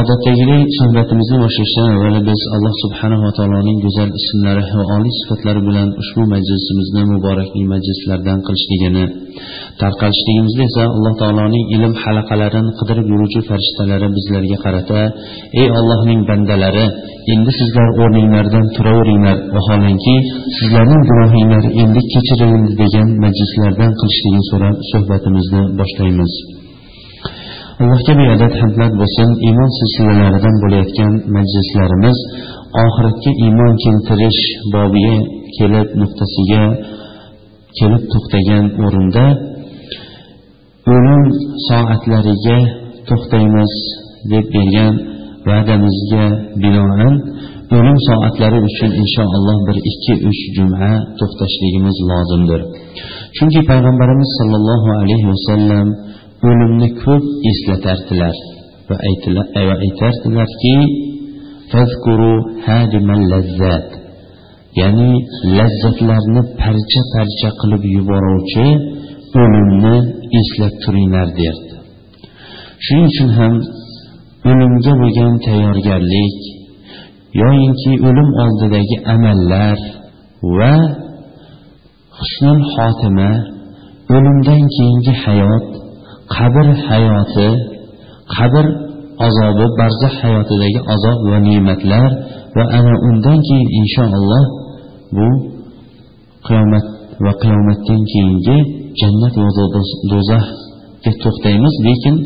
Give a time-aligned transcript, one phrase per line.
[0.00, 6.22] Odatdagidek suhbatimizni boshlashdan avval biz alloh subhanava taoloning go'zal ismlari va oliy sifatlari bilan ushbu
[6.34, 9.04] majlisimizni muborakli majlislardan qilishligini
[9.82, 15.00] tarqalishligimizda esa alloh taoloning ilm halaqalarini qidirib yuruvchi farishtalari bizlarga qarata
[15.60, 16.86] ey ollohning bandalari
[17.34, 19.38] endi sizlar o'rninglardan turaveringlar.
[19.56, 20.14] Vaholanki
[20.58, 26.32] sizlarning gunohinglar endi kechirildi degan majlislardan qilishligini so'rab suhbatimizni boshlaymiz.
[27.82, 32.18] Allohga beadad hamdlar bo'lsin iymon silsilalaridan bo'layotgan majlislarimiz
[32.84, 34.42] oxiratga iymon keltirish
[34.74, 35.16] bobiga
[35.56, 36.62] kelib nuqtasiga
[37.78, 39.24] kelib to'xtagan o'rinda
[40.94, 41.22] o'lim
[41.68, 42.58] soatlariga
[43.08, 43.72] to'xtaymiz
[44.32, 44.94] deb bergan
[45.48, 46.24] va'damizga
[46.62, 47.14] binoan
[47.76, 52.60] o'lim soatlari uchun inshaalloh bir ikki uch juma to'xtashligimiz lozimdir.
[53.36, 55.88] Chunki payg'ambarimiz sollallohu alayhi vasallam
[56.48, 58.36] o'limni ko'p eslatardilar
[58.88, 60.76] va aytardilarki
[64.80, 65.10] ya'ni
[65.58, 68.66] lazzatlarni parcha parcha qilib yuboruvchi
[69.42, 69.96] o'limni
[70.40, 71.74] eslab turinglar derdi.
[72.84, 73.54] Shuning uchun ham
[74.50, 76.38] o'limga bo'lgan tayyorgarlik
[77.42, 79.78] yoyinki o'lim oldidagi amallar
[80.58, 80.74] va
[82.18, 83.30] husnul xotima
[84.14, 85.66] o'limdan keyingi hayot
[86.34, 87.48] qabr hayoti
[88.36, 88.66] qabr
[89.26, 92.10] azobi barzax hayotidagi azob va ne'matlar
[92.56, 94.44] va ana undan keyin inshaalloh
[95.16, 95.28] bu
[96.46, 96.86] qiyomat
[97.24, 98.58] va qiyomatdan keyingi
[99.00, 99.48] jannat va
[100.10, 101.74] do'zaxga to'xtaymiz.
[101.86, 102.16] Lekin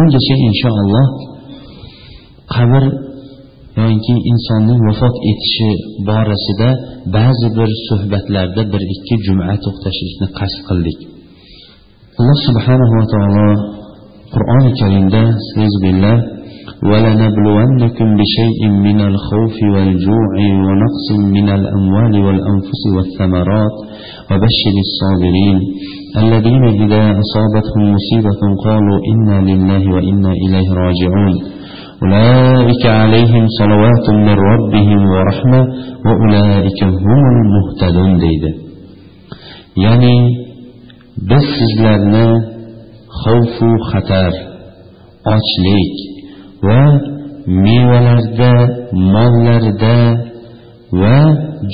[0.00, 1.06] ungacha inshaalloh
[2.54, 2.84] qabr
[3.80, 5.70] yoki insonning vafot etishi
[6.08, 6.70] borasida
[7.16, 10.98] ba'zi bir suhbatlarda bir ikki juma to'xtashlikni qasd qildik.
[12.20, 13.48] Alloh subhanahu va taolo
[14.34, 15.22] qur'oni karimda
[15.84, 16.18] billah
[16.90, 20.32] ولنبلونكم بشيء من الخوف والجوع
[20.66, 21.06] ونقص
[21.36, 23.74] من الأموال والأنفس والثمرات
[24.30, 25.56] وبشر الصابرين
[26.22, 31.32] الذين إذا أصابتهم مصيبة قالوا إنا لله وإنا إليه راجعون
[32.02, 35.60] أولئك عليهم صلوات من ربهم ورحمة
[36.06, 38.52] وأولئك هم المهتدون ديده
[39.76, 40.41] يعني
[41.30, 42.28] biz sizlarni
[43.22, 44.32] xavfu xatar
[45.34, 45.94] ochlik
[46.66, 46.82] va
[47.64, 48.54] mevalarda
[49.14, 49.98] mollarda
[51.00, 51.18] va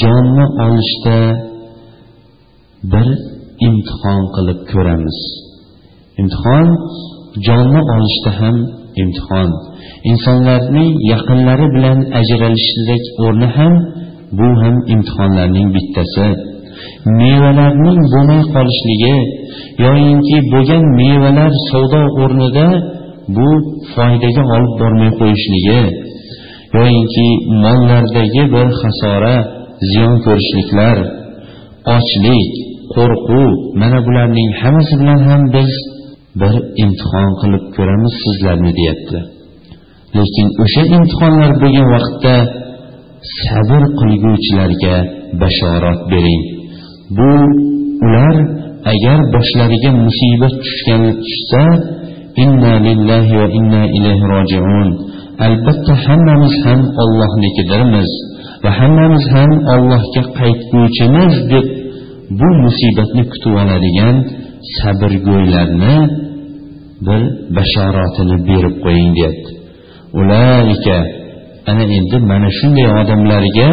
[0.03, 1.19] jonni olishda
[2.93, 3.09] bir
[3.69, 5.19] imtihon qilib ko'ramiz.
[6.21, 6.69] Imtihon
[7.47, 8.57] jonni olishda ham
[9.03, 9.51] imtihon.
[10.11, 13.75] Insonlarning yaqinlari bilan ajralishlik o'rni ham
[14.39, 16.27] bu ham imtihonlarning bittasi.
[17.21, 19.17] Mevalarning bo'lmay qolishligi
[19.85, 22.69] yoyinki bo'lgan mevalar savdo o'rnida
[23.37, 23.51] bu
[23.93, 25.81] foydaga olib bormay qo'yishligi
[26.77, 27.27] yoyinki
[27.65, 29.37] mollardagi bir xasora
[29.91, 30.97] ziyon ko'rishliklar
[31.97, 32.51] ochlik
[32.95, 33.51] qo'rquv
[33.81, 35.73] mana bularning hammasi bilan ham biz
[36.41, 36.55] bir
[36.85, 39.19] imtihon qilib ko'ramiz sizlarni deyapti.
[40.19, 42.35] Lekin o'sha imtihonlar bo'lgan vaqtda
[43.45, 44.97] sabr qilguvchilarga
[45.43, 46.43] bashorat bering.
[47.17, 47.31] Bu
[48.05, 48.37] ular
[48.93, 51.65] agar boshlariga musibat tushgan tushsa
[52.45, 54.89] inna lillahi va inna ilayhi rojiun.
[55.47, 58.11] Albatta hammamiz ham ollohnikidirmiz
[58.65, 61.67] va hammamiz ham ollohga qaytguvchimiz deb
[62.39, 64.17] bu musibatni kutib oladigan
[64.79, 65.97] sabrgo'ylarni
[67.07, 67.23] bir
[67.57, 69.51] bashoratini berib qo'ying deyapti.
[70.21, 70.97] Ulaika
[71.71, 73.71] ana endi mana shunday odamlarga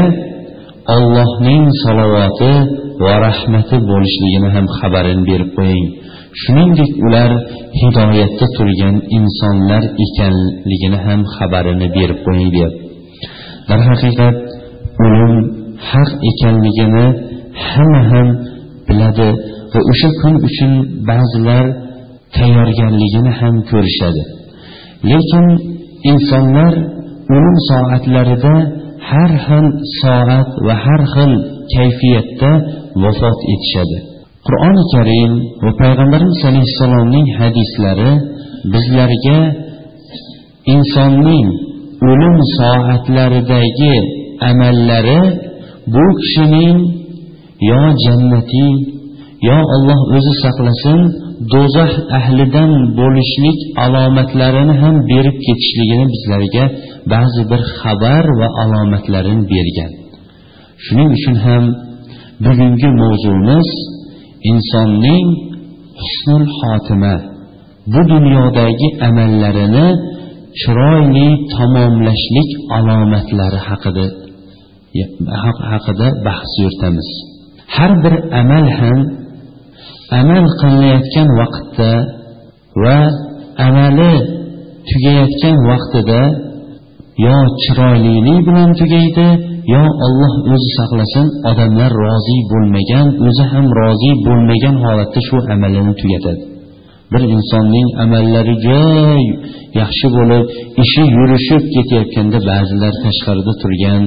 [0.96, 2.54] ollohning salovati
[3.04, 5.88] va rahmati bo'lishligini ham xabarini berib qo'ying.
[6.42, 7.32] Shuningdek ular
[7.82, 12.86] hidoyatda turgan insonlar ekanligini ham xabarini berib qo'ying deyapti
[13.70, 14.36] darhaqiqat
[15.06, 15.34] o'lim
[15.90, 17.06] haq ekanligini
[17.70, 18.28] hamma ham
[18.88, 19.30] biladi
[19.74, 20.72] va o'sha kun uchun
[21.10, 21.66] ba'zilar
[22.38, 24.24] tayyorgarligini ham ko'rishadi.
[25.12, 25.46] Lekin
[26.12, 26.74] insonlar
[27.36, 28.56] o'lim soatlarida
[29.10, 29.66] har xil
[30.00, 31.32] soat va har xil
[31.74, 32.52] kayfiyatda
[33.04, 33.98] vafot etishadi.
[34.48, 35.32] Qur'oni karim
[35.64, 38.12] va payg'ambarimiz alayhissalomning hadislari
[38.74, 39.40] bizlarga
[40.74, 41.48] insonning
[42.10, 43.96] o'lim soatlaridagi
[44.50, 45.22] amallari
[45.94, 46.78] bu kishining
[47.70, 48.74] yo jannatiy
[49.50, 51.00] yo alloh o'zi saqlasin
[51.54, 56.64] do'zax ahlidan bo'lishlik alomatlarini ham berib ketishligini bizlarga
[57.14, 59.92] ba'zi bir xabar va alomatlarini bergan.
[60.86, 61.64] Shuning uchun ham
[62.44, 63.70] bugungi mavzumiz
[64.52, 65.28] insonning
[66.02, 67.16] husnul xotima.
[67.92, 69.88] Bu dunyodagi amallarini
[70.60, 74.06] chiroyli tamomlashlik alomatlari haqida
[75.72, 77.10] haqida bahs yuritamiz.
[77.76, 79.00] Har bir amal ham
[80.20, 81.92] amal qilinayotgan vaqtda
[82.84, 83.00] va
[83.68, 84.14] amali
[84.90, 86.22] tugayotgan vaqtida
[87.26, 89.28] yo chiroylilik bilan tugaydi
[89.74, 96.44] yo olloh o'zi saqlasin odamlar rozi bo'lmagan o'zi ham rozi bo'lmagan holatda shu amalini tugatadi.
[97.12, 99.18] Bir insonning amallari juda
[99.82, 100.44] yaxshi bo'lib
[100.84, 104.04] ishi yurishib ketayotganda ba'zilar tashqarida turgan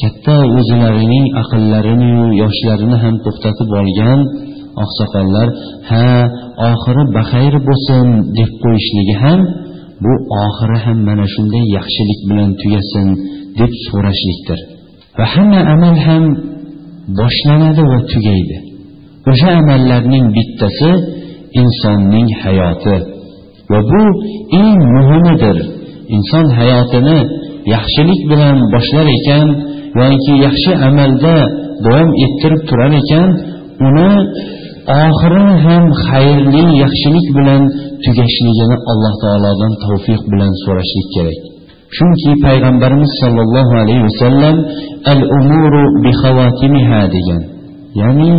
[0.00, 4.20] katta o'zlarining aqllarini yoshlarini ham to'xtatib olgan
[4.84, 5.48] oqsoqollar
[5.90, 6.06] ha
[6.70, 8.06] oxiri baxayr bo'lsin
[8.38, 9.40] deb qo'yishligi ham
[10.04, 10.12] bu
[10.44, 13.06] oxiri ham mana shunday yaxshilik bilan tugasin
[13.58, 14.60] deb so'rashlikdir.
[15.18, 16.24] Va hamma amal ham
[17.20, 18.56] boshlanadi va tugaydi.
[19.30, 20.90] O'sha amallarning bittasi
[21.60, 22.96] insonning hayoti.
[23.70, 24.02] Va bu
[24.62, 25.56] eng muhimidir.
[26.16, 27.18] Inson hayotini
[27.74, 29.46] yaxshilik bilan boshlar ekan
[30.00, 31.36] yoki yaxshi amalda
[31.84, 33.28] davom ettirib turar ekan
[33.86, 34.10] uni
[35.02, 37.62] oxirini ham xayrli yaxshilik bilan
[38.04, 41.53] tugashligini alloh taolodan tavfiq bilan so'rashlik kerak.
[41.96, 44.56] Chunki payg'ambarimiz sollallohu alayhi vasallam
[45.12, 46.12] al umuru bi
[47.14, 47.42] degan.
[48.02, 48.32] Ya'ni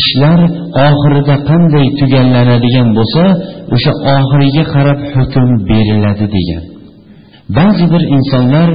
[0.00, 0.40] ishlar
[0.88, 3.24] oxirida qanday tugallanadigan bo'lsa
[3.74, 6.62] o'sha oxiriga qarab hukm beriladi degan.
[7.58, 8.68] Ba'zi bir insonlar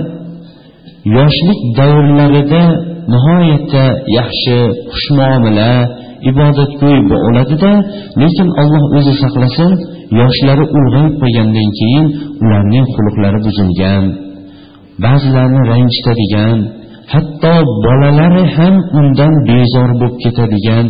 [1.18, 2.63] yoshlik davrlarida
[3.13, 3.85] nihoyatda
[4.18, 4.57] yaxshi
[4.94, 5.71] xushmuomala
[6.29, 7.71] ibodatgo'y bo'ladida
[8.21, 9.71] lekin alloh o'zi saqlasin
[10.19, 12.06] yoshlari ulg'ayib qolgandan keyin
[12.44, 14.04] ularning xulqlari buzilgan
[15.06, 16.59] ba'zilarni ranjitadigan
[17.13, 17.56] hatto
[17.86, 20.86] bolalari ham undan bezor bo'lib ketadigan.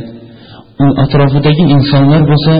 [0.85, 2.53] U atrofidagi insonlar bo'lsa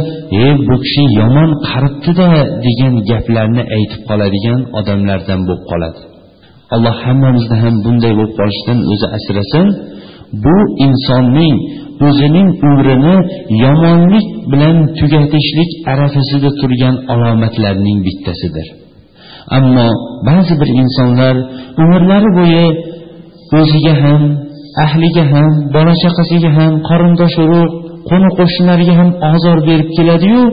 [0.44, 2.30] e bu kishi yomon qaribdida
[2.65, 6.00] degan gaplarni aytib qoladigan odamlardan bo'lib qoladi.
[6.75, 9.68] Alloh hammamizni ham bunday bo'lib qolishdan o'zi asrasin.
[10.44, 10.56] Bu
[10.86, 11.56] insonning
[12.06, 13.16] o'zining umrini
[13.64, 18.68] yomonlik bilan tugatishlik arafasida turgan alomatlarning bittasidir.
[19.58, 19.88] Ammo
[20.28, 21.36] ba'zi bir insonlar
[21.84, 22.68] umrlari bo'yi
[23.60, 24.22] o'ziga ham
[24.86, 27.76] ahliga ham bola chaqasiga ham qarindosh urug'
[28.09, 30.44] qo'ni qo'shnilarga ham ozor berib keladiyu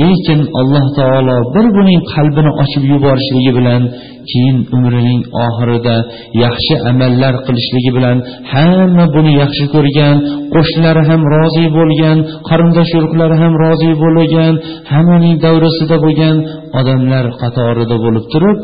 [0.00, 3.82] lekin alloh taolo bir buning qalbini ochib yuborishligi bilan
[4.30, 5.96] keyin umrining oxirida
[6.44, 8.16] yaxshi amallar qilishligi bilan
[8.52, 10.16] hamma buni yaxshi ko'rgan
[10.54, 12.18] qo'shnilari ham rozi bo'lgan
[12.48, 14.54] qarindosh urug'lari ham rozi bo'lgan
[14.92, 16.36] hammaning davrasida bo'lgan
[16.80, 18.56] odamlar qatorida bo'lib turib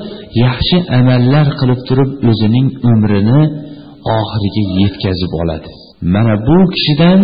[0.44, 3.40] yaxshi amallar qilib turib o'zining umrini
[4.18, 5.70] oxiriga yetkazib oladi.
[6.14, 7.20] Mana bu kishidan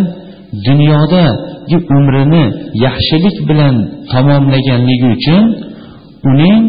[0.66, 2.44] dunyodagi umrini
[2.86, 3.74] yaxshilik bilan
[4.12, 5.44] tamomlaganligi uchun
[6.30, 6.62] uning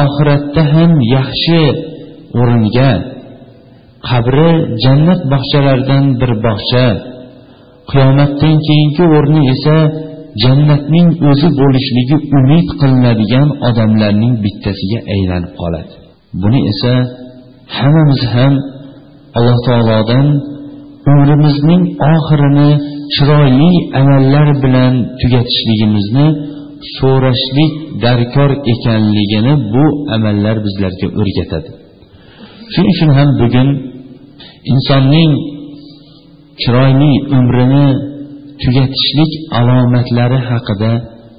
[0.00, 1.62] oxiratda ham yaxshi
[2.40, 2.90] o'ringa
[4.08, 4.50] qabri
[4.84, 6.86] jannat bog'chalaridan bir bog'cha
[7.90, 9.76] qiyomatdan keyingi o'rni esa
[10.44, 15.92] jannatning o'zi bo'lishligi umid qilinadigan odamlarning bittasiga aylanib qoladi.
[16.42, 16.92] Buni esa
[17.76, 18.54] hammamiz ham
[19.38, 20.26] alloh taolodan
[21.10, 21.82] umrimizning
[22.14, 22.70] oxirini
[23.14, 26.26] chiroyli amallar bilan tugatishligimizni
[26.96, 27.72] so'rashlik
[28.04, 29.84] darkor ekanligini bu
[30.16, 31.70] amallar bizlarga o'rgatadi.
[32.72, 33.68] Shuning uchun ham bugun
[34.72, 35.32] insonning
[36.62, 37.86] chiroyli umrini
[38.62, 40.92] tugatishlik alomatlari haqida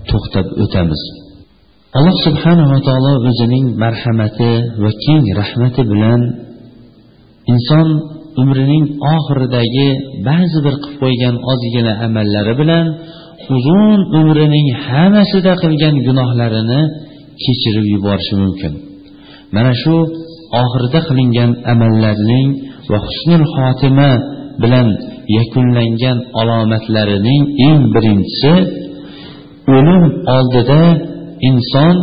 [0.09, 1.01] to'xtab o'tamiz.
[1.97, 4.51] Alloh subhanava taolo o'zining marhamati
[4.83, 6.21] va keng rahmati bilan
[7.53, 7.87] inson
[8.41, 9.89] umrining oxiridagi
[10.27, 12.85] ba'zi bir qilib qo'ygan ozgina amallari bilan
[13.55, 16.81] uzun umrining hammasida qilgan gunohlarini
[17.43, 18.73] kechirib yuborishi mumkin.
[19.55, 19.95] Mana shu
[20.61, 22.47] oxirida qilingan amallarning
[22.89, 24.11] va husnul xotima
[24.63, 24.87] bilan
[25.37, 28.53] yakunlangan alomatlarining eng birinchisi
[29.75, 30.03] o'lim
[30.35, 30.81] oldida
[31.49, 31.95] inson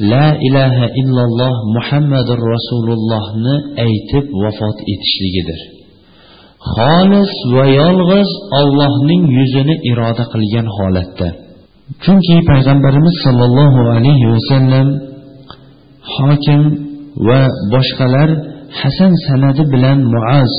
[0.00, 3.54] la ilaha illalloh muhammadur rasulullohni
[3.86, 5.60] aytib vafot etishligidir.
[6.74, 11.28] Xolis va yolg'iz ollohning yuzini iroda qilgan holatda.
[12.04, 14.88] Chunki payg'ambarimiz sollallohu alayhi vasallam
[16.16, 16.62] hokim
[17.26, 17.40] va
[17.72, 18.28] boshqalar
[18.80, 20.52] hasan sanadi bilan muaz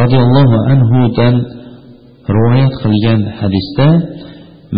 [0.00, 1.34] roziyallohu anhudan
[2.34, 3.88] rivoyat qilgan hadisda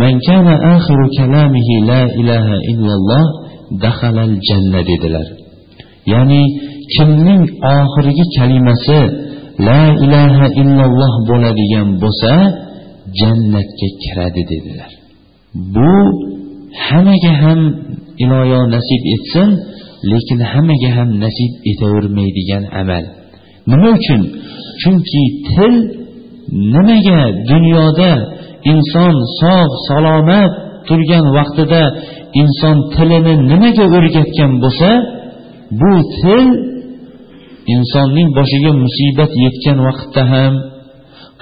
[0.01, 3.25] man kana axiru kalamihi la ilaha illalloh
[3.85, 5.29] dahalal janna dedilar.
[6.13, 6.43] Ya'ni
[6.95, 7.43] kimning
[7.77, 9.01] oxirgi kalimasi
[9.69, 12.33] la ilaha illalloh bo'ladigan bo'lsa
[13.21, 14.91] jannatga kiradi dedilar.
[15.75, 15.93] Bu
[16.87, 17.61] hammaga ham
[18.25, 19.49] iloyo nasib etsin
[20.13, 23.05] lekin hammaga ham nasib etavermaydigan amal.
[23.71, 24.21] Nima uchun?
[24.81, 25.75] Chunki til
[26.73, 27.21] nimaga
[27.51, 28.13] dunyoda
[28.73, 30.53] inson sog' salomat
[30.89, 31.83] turgan vaqtida
[32.43, 34.91] inson tilini nimaga o'rgatgan bo'lsa
[35.81, 36.45] bu til
[37.75, 40.53] insonning boshiga musibat yetgan vaqtda ham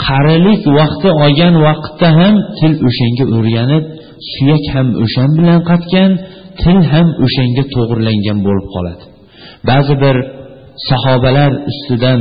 [0.04, 3.84] qarilik vaqti olgan vaqtda ham til o'shanga o'rganib
[4.32, 6.10] suyak ham o'shan bilan qatgan
[6.62, 9.04] til ham o'shanga to'g'irlangan bo'lib qoladi.
[9.68, 10.16] Ba'zi bir
[10.88, 12.20] sahobalar ustidan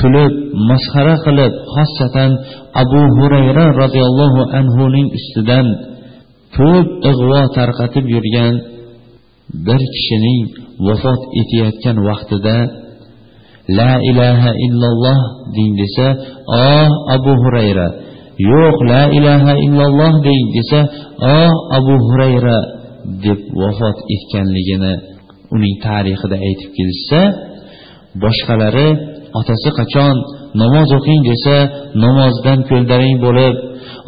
[0.00, 0.32] kulib
[0.70, 2.30] masxara qilib xosatan
[2.82, 5.66] abu hurayra roziyallohu anhuning ustidan
[6.56, 8.54] ko'p ig'vo tarqatib yurgan
[9.66, 10.42] bir kishining
[10.86, 12.56] vafot etayotgan vaqtida
[13.78, 15.20] la ilaha illalloh
[15.56, 16.06] deng desa
[16.66, 17.88] oh abu hurayra
[18.50, 20.80] yo'q la ilaha illalloh deng desa
[21.36, 22.58] oh abu hurayra
[23.24, 24.94] deb vafot etganligini
[25.54, 27.20] uning tarixida aytib kelishsa
[28.22, 28.88] boshqalari
[29.38, 30.16] otasi qachon
[30.62, 31.56] namoz o'qing desa
[32.04, 33.54] namozdan ko'ldaring bo'lib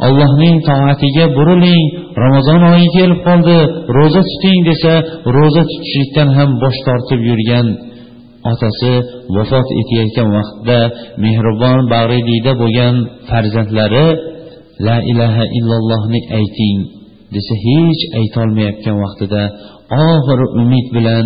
[0.07, 1.83] allohning toatiga buriling
[2.23, 3.57] ramazon oyi kelib qoldi
[3.97, 4.93] ro'za tuting desa
[5.35, 7.67] ro'za tutishlikdan ham bosh tortib yurgan
[8.51, 8.93] otasi
[9.35, 10.79] vafot etayotgan vaqtda
[11.23, 12.95] mehribon bag'ridiyda bo'lgan
[13.29, 14.07] farzandlari
[14.87, 16.77] la ilaha illallohni ayting
[17.35, 19.43] desa hech aytolmayotgan vaqtida
[20.11, 21.25] oxiri umid bilan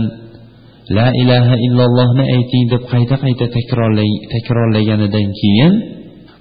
[0.98, 3.46] la ilaha illallohni ayting deb qayta qayta
[4.36, 5.74] takrorlaganidan keyin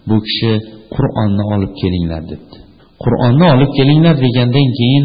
[0.09, 0.53] bu kishi
[0.95, 2.57] qur'onni olib kelinglar debdi.
[3.05, 5.05] Qur'onni olib kelinglar degandan keyin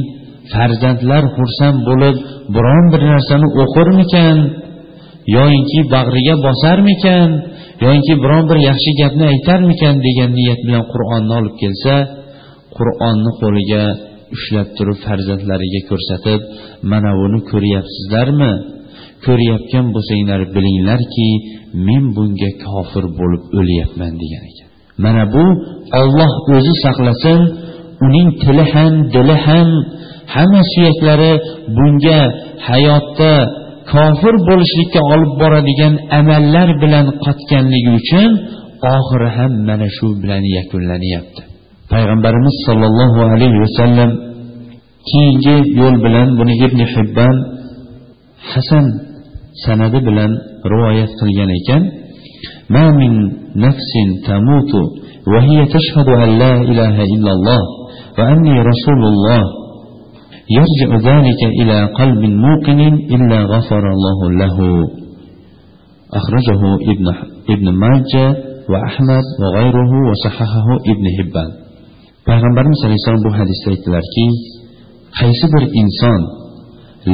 [0.53, 2.15] farzandlar xursand bo'lib
[2.55, 4.38] biron bir narsani o'qirmikan
[5.36, 7.29] yoyinki bag'riga bosarmikan
[7.83, 11.95] yoinki biron bir yaxshi gapni aytarmikan degan niyat bilan qur'onni olib kelsa
[12.77, 13.83] qur'onni qo'liga
[14.36, 16.41] ushlab turib farzandlariga ko'rsatib
[16.91, 18.51] mana buni ko'ryapsizlarmi?
[19.25, 21.29] Ko'rayotgan bo'lsanglar bilinglarki
[21.88, 24.62] men bunga kofir bo'lib o'lyapman degan ekan.
[25.03, 25.45] Mana bu
[26.00, 27.39] olloh o'zi saqlasin
[28.05, 29.69] uning tili ham dili ham
[30.33, 31.33] hamma suyaklari
[31.77, 32.21] bunga
[32.69, 33.33] hayotda
[33.91, 38.29] kofir bo'lishlikka olib boradigan amallar bilan qotganligi uchun
[38.95, 41.41] oxiri ham mana shu bilan yakunlanyapti.
[41.91, 44.12] Payg'ambarimiz sollallohu alayhi vasallam
[45.09, 47.35] keyingi yo'l bilan buni ibn hibban
[48.51, 48.85] hasan
[49.63, 50.31] sanadi bilan
[50.71, 51.81] rivoyat qilgan ekan.
[52.73, 53.11] ما من
[53.65, 53.91] نفس
[54.27, 54.71] تموت
[55.31, 57.61] وهي تشهد أن لا إله إلا الله
[58.17, 59.43] وأني رسول الله.
[60.57, 62.81] يرجع ذلك إلى قلب موقن
[63.15, 64.57] إلا غفر الله له.
[66.19, 66.61] أخرجه
[66.91, 67.07] ابن
[67.53, 68.25] ابن ماجه
[68.71, 71.51] وأحمد وغيره وصححه ابن حبان.
[72.27, 74.25] payg'ambarimiz alayhissalom bu hadisda aytdilarki
[75.19, 76.21] qaysi bir inson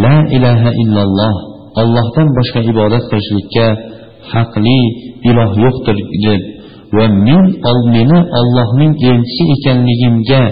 [0.04, 1.36] la ilaha illalloh
[1.82, 3.68] ollohdan boshqa ibodat qilishlikka
[4.34, 4.82] haqli
[5.30, 6.42] iloh yo'qdir deb
[6.96, 7.46] va men
[7.96, 10.44] meni ollohning elchisi ekanligimga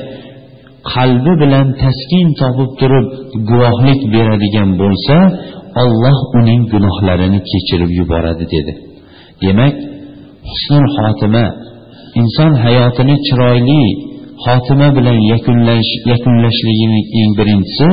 [0.93, 3.07] qalbi bilan taskin topib turib
[3.49, 5.17] guvohlik beradigan bo'lsa
[5.83, 8.73] olloh uning gunohlarini kechirib yuboradi dedi.
[9.43, 9.75] Demak
[10.49, 11.45] husnul xotima
[12.21, 13.83] inson hayotini chiroyli
[14.45, 17.89] xotima bilan yakunlash yakunlashligini eng birinchisi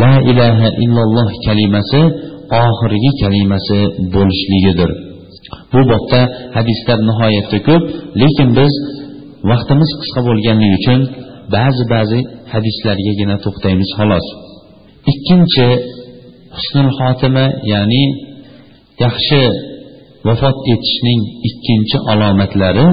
[0.00, 2.02] la ilaha illalloh kalimasi
[2.64, 3.78] oxirgi kalimasi
[4.14, 4.90] bo'lishligidir.
[5.72, 6.20] Bu bobda
[6.56, 7.84] hadislar nihoyatda ko'p
[8.22, 8.72] lekin biz
[9.50, 11.00] vaqtimiz qisqa bo'lganligi uchun
[11.56, 12.20] ba'zi ba'zi
[12.52, 14.26] hadislargagina to'xtaymiz xolos.
[15.12, 15.68] Ikkinchi
[16.56, 18.04] husnul xotima ya'ni
[19.04, 19.42] yaxshi
[20.26, 22.88] vafot etishning ikkinchi alomatlari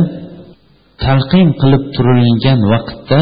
[1.04, 3.22] talqin qilib turilgan vaqtda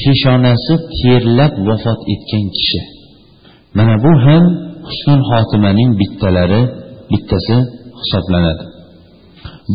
[0.00, 2.80] peshonasi terlab vafot etgan kishi.
[3.76, 4.44] Mana bu ham
[4.88, 6.62] husnul xotimaning bittalari
[7.10, 7.56] bittasi
[8.02, 8.64] hisoblanadi.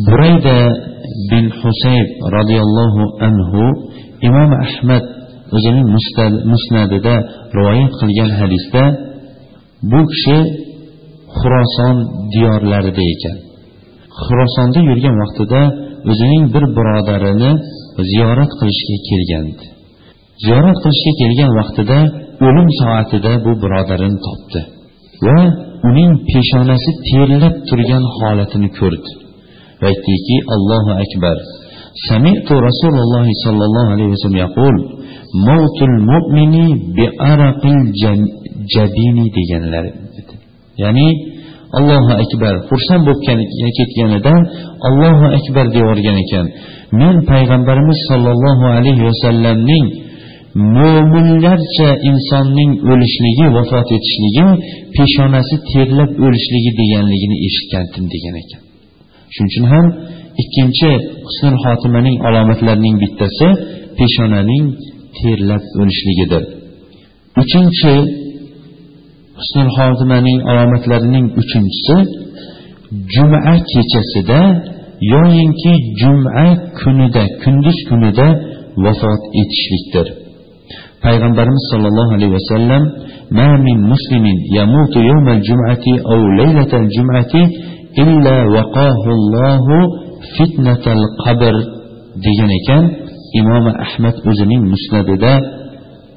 [0.08, 0.58] Burayda
[1.32, 3.63] bin husayb roziyallohu anhu
[4.27, 5.03] imom ahmad
[5.55, 5.88] o'zining
[6.51, 7.15] musnadida
[7.58, 8.84] rivoyat qilgan hadisda
[9.91, 10.38] bu kishi
[11.38, 11.96] xuroson
[12.34, 13.38] diyorlarida ekan.
[14.24, 15.62] Xurosonda yurgan vaqtida
[16.12, 17.51] o'zining bir birodarini
[18.12, 19.65] ziyorat qilishga kelgandi.
[20.46, 22.00] Ziyorat qilishga kelgan vaqtida
[22.48, 24.62] o'lim soatida bu birodarini topdi
[25.25, 25.39] va
[25.88, 29.10] uning peshonasi terlab turgan holatini ko'rdi
[29.80, 31.38] va aytdiki allohu akbar
[32.10, 34.75] سمعت رسول الله صلى الله عليه وسلم يقول
[35.49, 36.54] موت المؤمن
[36.96, 39.84] بعرق الجبين deganlar
[40.82, 41.08] ya'ni
[41.78, 43.20] allohu akbar xursand bo'lib
[43.78, 44.40] ketganidan
[44.88, 46.46] allohu akbar deyorgan ekan
[47.00, 49.84] men payg'ambarimiz sollallohu alayhi vasallamning
[50.55, 54.45] mo'minlarcha insonning o'lishligi vafot etishligi
[54.95, 58.62] peshonasi terlab o'lishligi deganligini eshitgandim degan ekan.
[59.33, 59.85] Shuning uchun ham
[60.43, 60.91] ikkinchi
[61.27, 63.47] husn xotimaning alomatlarining bittasi
[63.97, 64.65] peshonaning
[65.17, 66.43] terlab o'lishligidir.
[67.41, 67.93] Uchinchi
[69.39, 71.97] husn xotimaning alomatlarining uchinchisi
[73.13, 73.39] juma
[73.71, 74.39] kechasida
[75.13, 76.47] yoyinki juma
[76.79, 78.27] kunida kunduz kunida
[78.83, 80.07] vafot etishlikdir.
[81.05, 82.83] payg'ambarimiz sollallohu alayhi vasallam
[83.38, 87.41] ma min muslimin yamutu yawma al-jum'ati aw laylata al-jum'ati
[88.03, 89.77] illa waqahu Allohu
[90.35, 91.55] fitnatal qabr
[92.25, 92.83] degan ekan
[93.41, 95.33] imom ahmad o'zining musnadida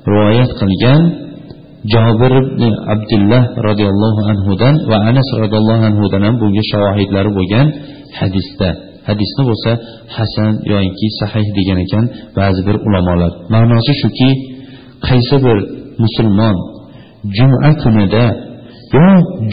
[0.09, 1.02] rivoyat qilgan
[1.92, 2.62] jobir ibn
[2.95, 7.66] abdulloh roziyallohu anhudan va anas roziyallohu anhudan ham bunga shohidlari bo'lgan
[8.18, 8.71] hadisda.
[9.09, 9.71] Hadisni bo'lsa
[10.16, 12.04] hasan yoinki sahih degan ekan
[12.38, 13.33] ba'zi bir ulamolar.
[13.54, 14.30] Ma'nosi shuki
[15.07, 15.59] qaysi bir
[16.02, 16.57] musulmon
[17.37, 18.25] juma kunida
[18.95, 19.07] yo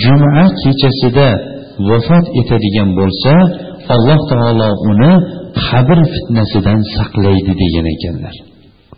[0.03, 1.29] juma kechasida
[1.89, 3.33] vafot etadigan bo'lsa
[3.93, 5.13] alloh taolo uni
[5.67, 8.35] qabr fitnasidan saqlaydi degan ekanlar.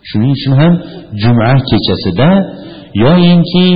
[0.08, 0.72] Shuning uchun ham
[1.22, 2.28] juma kechasida
[3.04, 3.66] yoyinki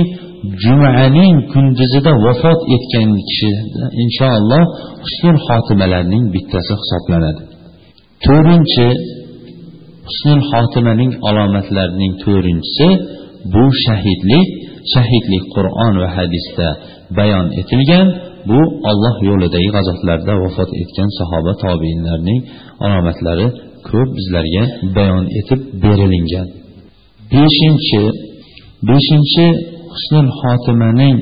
[0.63, 3.51] jumaning kunduzida vafot etgan kishi
[4.03, 4.63] inshaalloh
[5.05, 7.41] husnul xotimalarning bittasi hisoblanadi.
[8.25, 8.87] To'rtinchi
[10.07, 12.87] husnul xotimaning alomatlarining to'rtinchisi
[13.53, 14.47] bu shahidlik
[14.93, 16.67] shahidlik qur'on va hadisda
[17.17, 18.07] bayon etilgan
[18.49, 22.39] bu olloh yo'lidagi g'azotlarda vafot etgan sahoba tobiinlarning
[22.85, 23.47] alomatlari
[23.89, 24.63] ko'p bizlarga
[24.97, 26.47] bayon etib berilingan.
[27.33, 28.03] Beshinchi
[28.89, 29.45] beshinchi
[29.93, 31.17] husnul xotimaning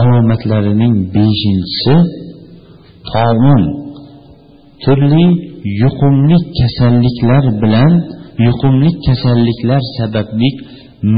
[0.00, 1.96] alomatlarining beshinchisi
[3.10, 3.62] toun
[4.82, 5.26] turli
[5.83, 7.93] yuqumli kasalliklar bilan
[8.45, 10.49] yuqumli kasalliklar sababli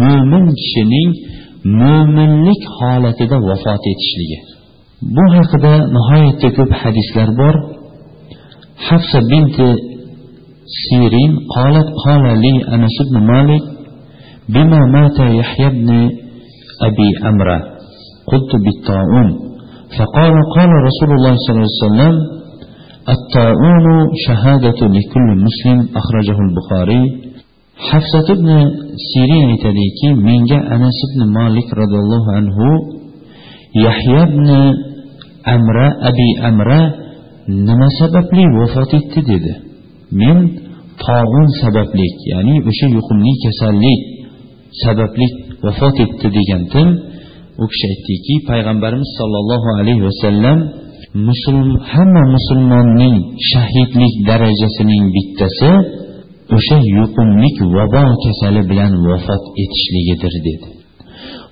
[0.02, 1.10] mo'min kishining
[1.82, 4.40] mo'minlik holatida vafot etishligi
[5.16, 7.56] bu haqida nihoyatda ko'p hadislar bor
[8.88, 9.70] hafsa binti
[10.84, 13.66] sirin qolat qola li anas ibn malik
[14.56, 15.90] بما مات يحيى بن
[16.88, 17.58] أبي أمرة
[18.32, 19.30] قلت بالطاعون
[19.98, 22.16] فقال قال رسول الله صلى الله عليه وسلم
[23.16, 23.88] الطاعون
[24.28, 27.04] شهادة لكل مسلم أخرجه البخاري
[27.90, 28.50] حفصة بن
[29.12, 32.58] سيرين تديكي من جاء أنس بن مالك رضي الله عنه
[33.86, 34.50] يحيى بن
[35.56, 37.06] أمرة أبي أمرة
[37.48, 39.54] nima sababli vafot etdi dedi
[40.20, 40.38] men
[41.06, 44.02] tog'un sabablik ya'ni o'sha yuqumli kasallik
[44.84, 45.28] sababli
[45.66, 46.90] vafot etdi degandim
[47.62, 50.58] u kishi aytdiki payg'ambarimiz sollallohu alayhi vasallam
[51.15, 53.17] musulmon hamma musulmonning
[53.51, 55.71] shahidlik darajasining bittasi
[56.57, 60.69] o'sha yuqumlik vabo kasali bilan vafot etishligidir dedi.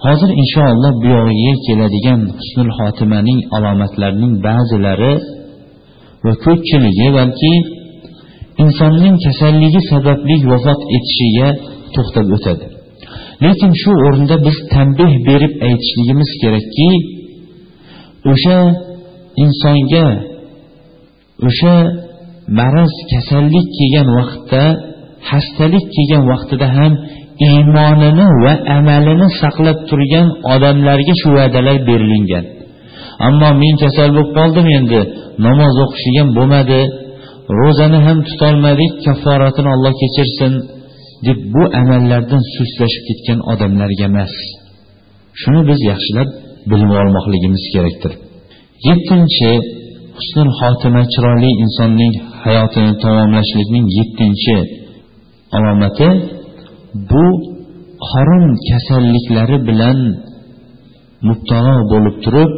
[0.05, 5.15] Hozir inshaalloh bu yog'iga keladigan husnul xotimaning alomatlarining ba'zilari
[6.25, 7.53] va ko'pchiligi balki
[8.63, 11.49] insonning kasalligi sababli vafot etishiga
[11.95, 12.67] to'xtab o'tadi.
[13.45, 16.91] Lekin shu o'rinda biz tanbeh berib aytishligimiz kerakki
[18.33, 18.59] o'sha
[19.43, 20.07] insonga
[21.49, 21.77] o'sha
[22.59, 24.63] maraz kasallik kelgan vaqtda
[25.31, 26.93] xastalik kelgan vaqtida ham
[27.49, 32.45] iymonini va amalini saqlab turgan odamlarga shu va'dalar berilingan
[33.27, 35.01] ammo men kasal bo'lib qoldim endi
[35.47, 36.81] namoz o'qish ham bo'lmadi
[37.59, 40.53] ro'zani ham tutolmadik kafforatini olloh kechirsin
[41.27, 44.35] deb bu amallardan sustlashib ketgan odamlarga emas.
[45.41, 46.29] Shuni biz yaxshilab
[46.71, 48.13] bilib olmoqligimiz kerakdir.
[48.87, 49.51] Yettinchi
[50.19, 52.15] husnul xotima chiroyli insonning
[52.45, 54.57] hayotini tamomlashlikning yettinchi
[55.57, 56.09] alomati
[57.11, 57.27] bu
[58.09, 59.99] qorin kasalliklari bilan
[61.29, 62.51] mubtalo bo'lib turib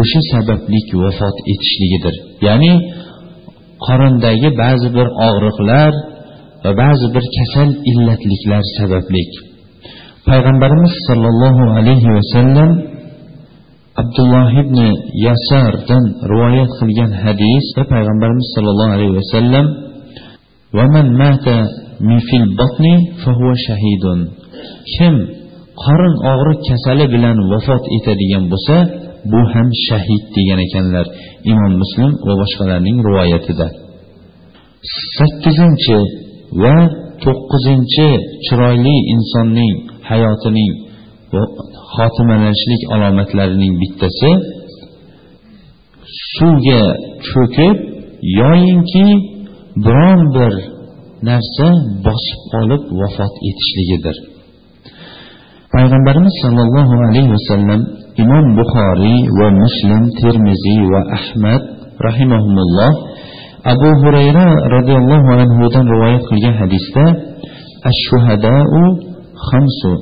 [0.00, 2.14] o'sha sabablik vafot etishligidir.
[2.46, 2.72] Ya'ni
[3.86, 5.92] qorindagi ba'zi bir og'riqlar
[6.64, 9.24] va ba'zi bir kasal illatliklar sababli
[10.28, 12.70] payg'ambarimiz sollallohu alayhi vasallam
[14.16, 14.78] abdulloh ibn
[15.26, 19.66] yasardan rivoyat qilgan hadisda payg'ambarimiz sollallohu alayhi vasallam
[23.66, 24.20] shahidun.
[24.94, 25.14] Kim
[25.82, 28.76] qorin og'riq kasali bilan vafot etadigan bo'lsa
[29.32, 31.06] bu ham shahid degan ekanlar
[31.52, 33.66] imom muslim va boshqalarning rivoyatida.
[35.18, 35.98] Sakkizinchi
[36.62, 36.76] va
[37.24, 38.08] to'qqizinchi
[38.46, 39.74] chiroyli insonning
[40.10, 40.72] hayotining
[41.94, 44.30] xotimalanishlik alomatlarining bittasi
[46.34, 46.82] suvga
[47.28, 47.76] cho'kib
[48.40, 49.06] yoyinki
[49.84, 50.52] biron bir
[51.28, 51.68] narsa
[52.06, 54.16] bosib qolib vafot etishligidir.
[55.74, 57.80] Payg'ambarimiz sollallohu alayhi vasallam
[58.22, 61.62] imom buxoriy va muslim termiziy va ahmad
[62.06, 62.92] rahimahumulloh
[63.72, 67.04] abu hurayra roziyallohu anhudan rivoyat qilgan hadisda
[67.90, 68.82] ashuhadau
[69.48, 69.92] xamsu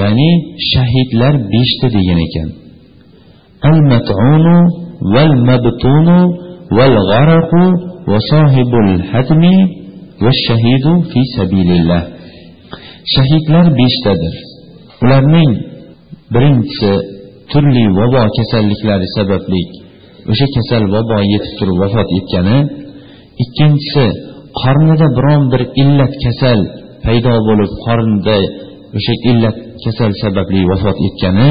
[0.00, 0.30] ya'ni
[0.72, 2.48] shahidlar beshta degan ekan.
[3.70, 4.58] Al matunu
[5.14, 6.18] val mabtunu
[6.76, 7.64] val g'araqu
[8.10, 9.56] va sohibul hadmi
[10.24, 12.02] va shahidu fi sabilillah.
[13.14, 14.34] Shahidlar beshtadir.
[15.02, 15.52] Ularning
[16.34, 16.92] birinchisi
[17.50, 19.62] turli vabo kasalliklari sababli
[20.30, 22.58] o'sha kasal vabo yetib turib vafot etgani
[23.44, 24.06] ikkinchisi
[24.60, 26.60] qornida biron bir illat kasal
[27.04, 28.38] paydo bo'lib qornida
[28.96, 31.50] o'sha illat kasal sababli vafot etgani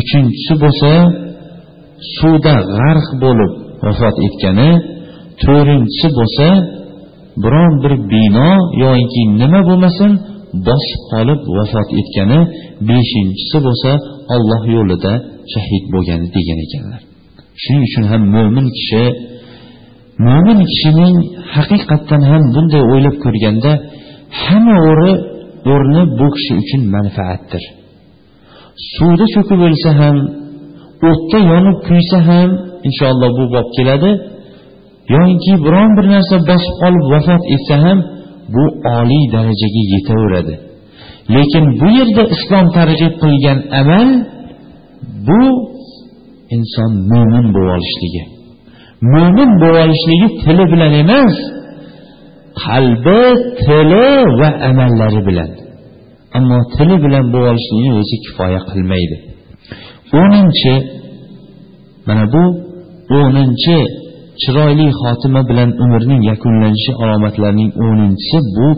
[0.00, 0.92] uchinchisi bo'lsa
[2.16, 3.52] suvda g'arq bo'lib
[3.86, 4.70] vafot etgani
[5.42, 6.46] to'rtinchisi bo'lsa
[7.42, 8.50] biron bir bino
[8.84, 10.12] yoki nima bo'lmasin
[10.66, 12.40] bosib qolib vafot etgani
[12.88, 13.90] beshinchisi bo'lsa
[14.34, 15.12] olloh yo'lida
[15.52, 17.00] shahid bo'lgani degan ekanlar.
[17.62, 19.04] Shuning uchun ham mo'min kishi
[20.26, 21.14] mo'min kishining
[21.54, 23.72] haqiqatdan ham bunday o'ylab ko'rganda
[24.42, 25.12] hamma o'ri
[25.72, 27.62] o'rni bu kishi uchun manfaatdir.
[28.94, 30.16] Suvda cho'kib o'lsa ham
[31.10, 32.48] o'tda yonib kuysa ham
[32.88, 34.10] inshaalloh bu bob keladi.
[35.14, 37.98] Yoinki biron bir narsa bosib qolib vafot etsa ham
[38.54, 38.64] bu
[38.96, 40.54] oliy darajaga yetaveradi.
[41.34, 44.08] Lekin bu yerda islom targ'ib qilgan amal
[45.28, 45.42] bu
[46.56, 48.22] inson mo'min bo'lib olishligi
[49.12, 51.34] mo'min bo'lib olishligi tili bilan emas
[52.64, 53.22] qalbi
[53.64, 54.08] tili
[54.40, 55.50] va amallari bilan.
[56.38, 59.16] Ammo tili bilan bo'lib olishlikni o'zi kifoya qilmaydi.
[60.20, 60.74] O'ninchi
[62.08, 62.42] mana bu
[63.20, 63.78] o'ninchi
[64.42, 68.68] chiroyli xotima bilan umrning yakunlanishi alomatlarining o'ninchisi bu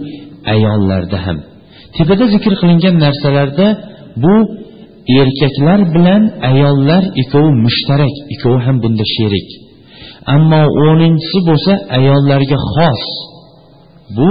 [0.55, 1.39] ayollarda ham.
[1.97, 3.67] Tepada zikr qilingan narsalarda
[4.23, 4.35] bu
[5.21, 9.49] erkaklar bilan ayollar ikkovi mushtarak ikkovi ham bunda sherik.
[10.35, 13.03] Ammo o'ninchisi bo'lsa ayollarga xos
[14.17, 14.29] bu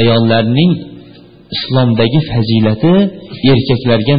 [0.00, 0.72] ayollarning
[1.56, 2.94] islomdagi fazilati
[3.52, 4.14] erkaklarga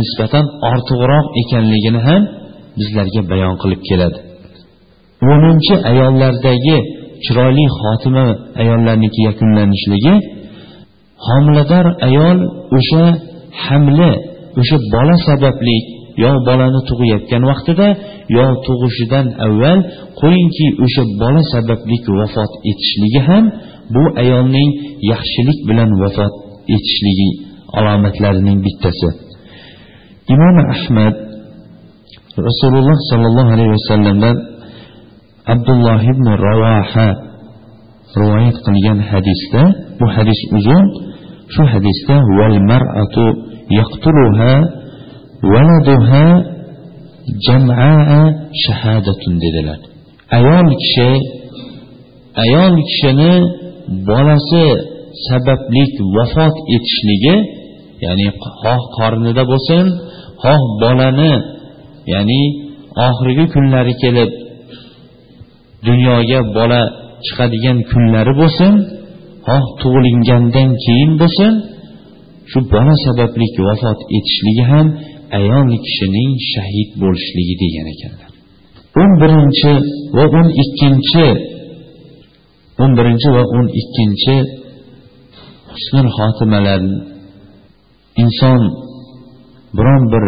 [0.00, 2.22] nisbatan ortiqroq ekanligini ham
[2.78, 4.18] bizlarga bayon qilib keladi.
[5.32, 6.76] O'ninchi ayollardagi
[7.24, 8.26] chiroyli xotima
[8.62, 10.14] ayollarniki yakunlanishligi
[11.26, 12.38] homilador ayol
[12.78, 13.04] o'sha
[13.64, 14.10] hamli
[14.60, 15.76] o'sha bola sababli
[16.22, 17.88] yo bolani tug'ayotgan vaqtida
[18.36, 19.78] yo tug'ishidan avval
[20.20, 23.44] qo'yingki o'sha bola sababli vafot etishligi ham
[23.94, 24.70] bu ayolning
[25.12, 26.32] yaxshilik bilan vafot
[26.74, 27.28] etishligi
[27.78, 29.08] alomatlarining bittasi.
[30.34, 31.14] Imom ahmad
[32.48, 34.36] rasululloh sollallohu alayhi vasallamdan
[35.54, 37.08] abdulloh ibn ravoha
[38.20, 39.62] rivoyat qilgan hadisda
[39.98, 40.84] bu hadis uzun
[41.54, 43.24] shu hadisda val mar'atu
[43.78, 44.52] yaqtuluha
[45.52, 46.26] valaduha
[47.46, 48.22] jam'aa
[48.64, 49.80] shahadatun dedilar.
[50.36, 51.10] Ayol kishi
[52.44, 53.32] ayol kishini
[54.08, 54.66] bolasi
[55.28, 55.84] sababli
[56.16, 57.36] vafot etishligi
[58.04, 58.26] ya'ni
[58.62, 59.84] xoh qornida bo'lsin
[60.42, 61.32] xoh bolani
[62.12, 62.42] ya'ni
[63.06, 64.30] oxirgi kunlari kelib
[65.88, 66.82] dunyoga bola
[67.24, 68.72] chiqadigan kunlari bo'lsin
[69.46, 71.52] xoh tug'ilingandan keyin bo'lsin
[72.50, 74.86] shu bola sababli vafot etishligi ham
[75.38, 78.30] ayol kishining shahid bo'lishligi degan ekanlar
[79.00, 79.72] o'n birinchi
[80.16, 81.28] va o'n ikkinchi
[82.82, 84.36] o'n birinchi va o'n ikkinchi
[85.72, 86.82] husnul xotimalar
[88.22, 88.60] inson
[89.76, 90.24] biron bir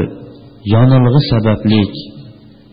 [0.74, 1.92] yonilg'i sabablik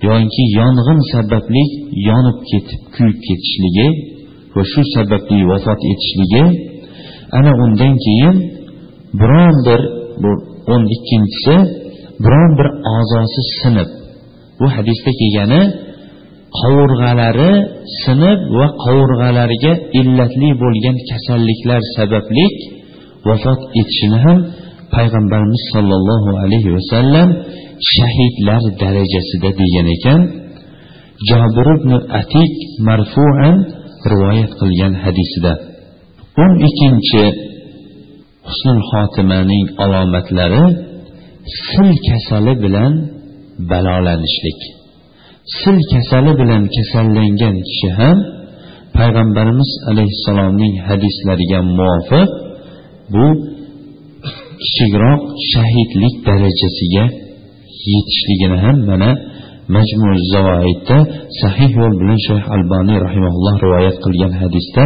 [0.08, 1.64] yoki yong'in sababli
[2.10, 3.88] yonib ketib kuyib ketishligi
[4.56, 6.44] va shu sababli vafot etishligi
[7.38, 8.38] ana undan keyin
[9.20, 9.82] biron bir
[10.22, 10.32] bu
[10.74, 11.56] o'n ikkinchisi
[12.24, 13.90] biron bir a'zosi sinib
[14.60, 15.62] bu hadisda kelgani
[16.60, 17.52] qovurg'alari
[18.04, 22.46] sinib va qovurg'alariga illatli bo'lgan kasalliklar sababli
[23.28, 24.38] vafot etishini ham
[24.96, 27.30] payg'ambarimiz sollallohu alayhi vasallam
[27.94, 30.22] shahidlar darajasida degan ekan.
[31.30, 32.54] Jobir ibn atik
[32.88, 33.56] marfuan
[34.12, 35.54] rivoyat qilgan hadisida.
[36.44, 37.24] O'n ikkinchi
[38.48, 40.64] husnul xotimaning alomatlari
[41.50, 42.94] sil kasali bilan
[43.70, 44.60] balolanishlik.
[45.60, 48.18] Sil kasali bilan kasallangan kishi ham
[48.98, 52.30] payg'ambarimiz alayhissalomning hadislariga muvofiq
[53.14, 53.26] bu
[54.64, 57.06] kichikroq shahidlik darajasiga
[57.94, 59.10] yetishligini ham mana
[59.76, 60.98] majmu zavoidda
[61.42, 64.84] sahih yo'l bilan shayx alboniy rahimaulloh rivoyat qilgan hadisda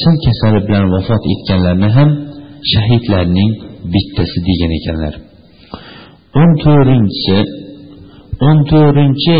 [0.00, 2.08] sil kasali bilan vafot etganlarni ham
[2.72, 3.50] shahidlarning
[3.92, 5.14] bittasi degan ekanlar.
[6.40, 7.38] O'n to'rtinchisi
[8.46, 9.38] o'n to'rtinchi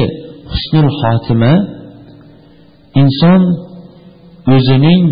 [0.52, 1.52] husnul xotima
[3.02, 3.42] inson
[4.54, 5.04] o'zining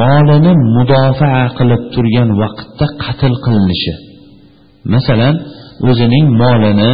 [0.00, 3.92] molini mudofaa qilib turgan vaqtda qatl qilinishi.
[4.94, 5.34] Masalan
[5.88, 6.92] o'zining molini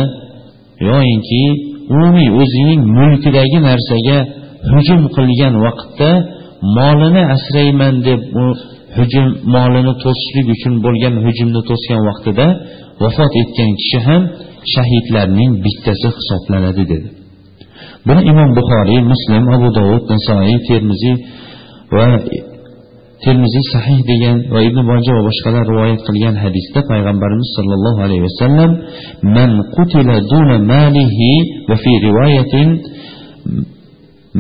[0.89, 1.43] yoyinki
[1.95, 4.19] umumiy o'zining mulkidagi narsaga
[4.73, 6.11] hujum qilgan vaqtda
[6.77, 8.45] molini asrayman deb u
[8.97, 12.47] hujum molini to'sishlik uchun bo'lgan hujumni to'sgan vaqtida
[13.02, 14.22] vafot etgan kishi ham
[14.74, 17.08] shahidlarning bittasi hisoblanadi dedi
[18.08, 21.16] buni imom buxoriy muslim abu dovud nasoiy termiziy
[21.96, 22.06] va
[23.24, 28.72] termiziy sahih degan va ibn boja va boshqalar rivoyat qilgan hadisda payg'ambarimiz sollallohu alayhi vasallam
[29.38, 31.32] man qutila duna malihi
[31.70, 32.70] va fi rivoyatin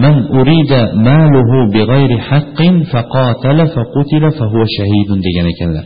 [0.05, 0.71] من أريد
[1.09, 2.59] ماله بغير حق
[2.91, 5.85] فقاتل فقتل فهو شهيد degan ekanlar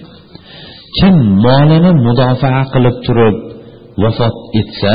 [0.99, 3.37] Kim molini mudofaa qilib turib
[4.03, 4.95] vafot etsa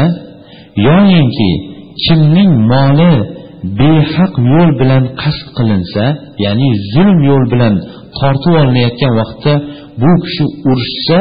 [0.88, 1.52] yoyinki
[2.04, 3.14] kimning moli
[3.80, 6.06] behaq yo'l bilan qasd qilinsa
[6.46, 7.74] ya'ni zulm yo'l bilan
[8.20, 9.54] tortib olinayotgan vaqtda
[10.02, 11.20] bu kishi urushsa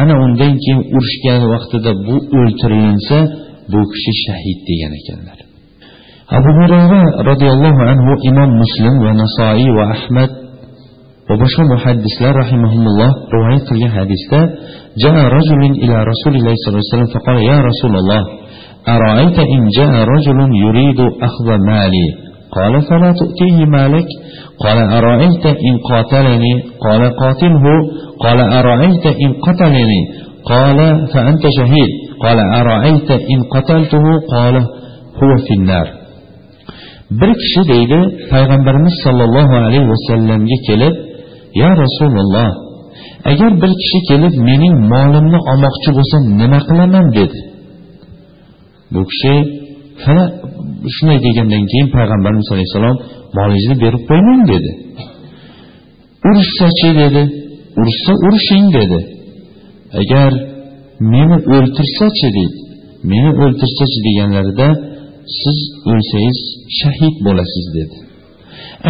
[0.00, 3.18] ana undan keyin urushgan vaqtida bu o'ltirilinsa
[3.72, 5.38] bu kishi shahid degan ekanlar.
[6.36, 10.30] Abu hurayra roziyallohu anhu imom muslim va nasoiy va ahmad
[11.28, 14.40] va boshqa muhaddislar rahimahumulloh rivoyat qilgan hadisda
[15.04, 18.22] جاء رجل إلى رسول الله صلى الله عليه وسلم فقال يا رسول الله
[18.96, 22.06] أرأيت إن جاء رجل يريد أخذ مالي؟
[22.56, 24.08] قال فلا تؤتيه مالك.
[24.64, 26.52] قال أرأيت إن قاتلني؟
[26.86, 27.64] قال قاتله.
[28.24, 30.00] قال أرأيت إن قتلني؟
[30.52, 30.78] قال
[31.12, 31.90] فأنت شهيد.
[32.24, 34.54] قال أرأيت إن قتلته؟ قال
[35.20, 35.88] هو في النار.
[37.20, 37.98] bir kishi deydi
[38.32, 40.94] payg'ambarimiz sollallohu alayhi vasallamga kelib
[41.60, 42.50] ya rasululloh
[43.30, 47.06] agar bir kishi kelib mening molimni olmoqchi bo'lsa nima qilaman?
[47.18, 47.38] dedi.
[48.92, 49.34] Bu kishi
[50.94, 52.96] shunday degandan keyin payg'ambarimiz alayhissalom
[53.36, 54.70] molingizni berib qo'ymang dedi.
[56.28, 57.22] Urushsachi dedi.
[57.80, 58.98] Urushsa urushing dedi.
[60.00, 60.30] Agar
[61.12, 62.58] meni o'ltirsachi deydi
[63.12, 64.68] meni o'ltirsachi deganlarida
[65.40, 65.58] siz
[65.90, 66.38] o'lsangiz
[66.80, 67.96] shahid bo'lasiz dedi.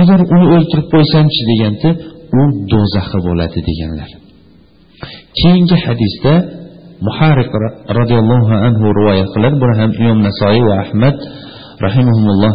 [0.00, 1.90] Agar uni o'ltirib qo'ysamchi deganda
[2.40, 4.10] u do'zaxi bo'ladi deganlar.
[5.40, 6.32] Keyingi hadisda
[7.06, 7.50] muhariq
[7.98, 9.56] roziyallohu anhu rivoyat qiladi.
[9.62, 11.16] Buni ham imom nasoiy va ahmad
[11.84, 12.54] rahimahumulloh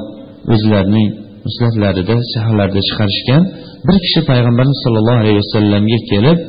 [0.54, 1.10] o'zlarining
[1.46, 3.42] musnatlarida shaharlarida chiqarishgan.
[3.88, 6.40] Bir kishi payg'ambarimiz sollallohu alayhi vasallamga kelib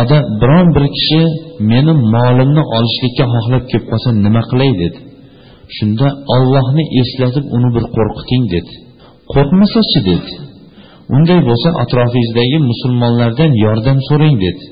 [0.00, 1.22] odam biron bir kishi
[1.70, 4.70] meni molimni olishlikka xohlab kelib qolsa nima qilay?
[4.82, 4.98] dedi.
[5.76, 8.72] Shunda ollohni eslatib uni bir qo'rqiting dedi.
[9.32, 10.00] Qo'rqmasachi?
[10.10, 10.30] dedi.
[11.16, 14.64] Unday bo'lsa atrofingizdagi musulmonlardan yordam so'rang dedi.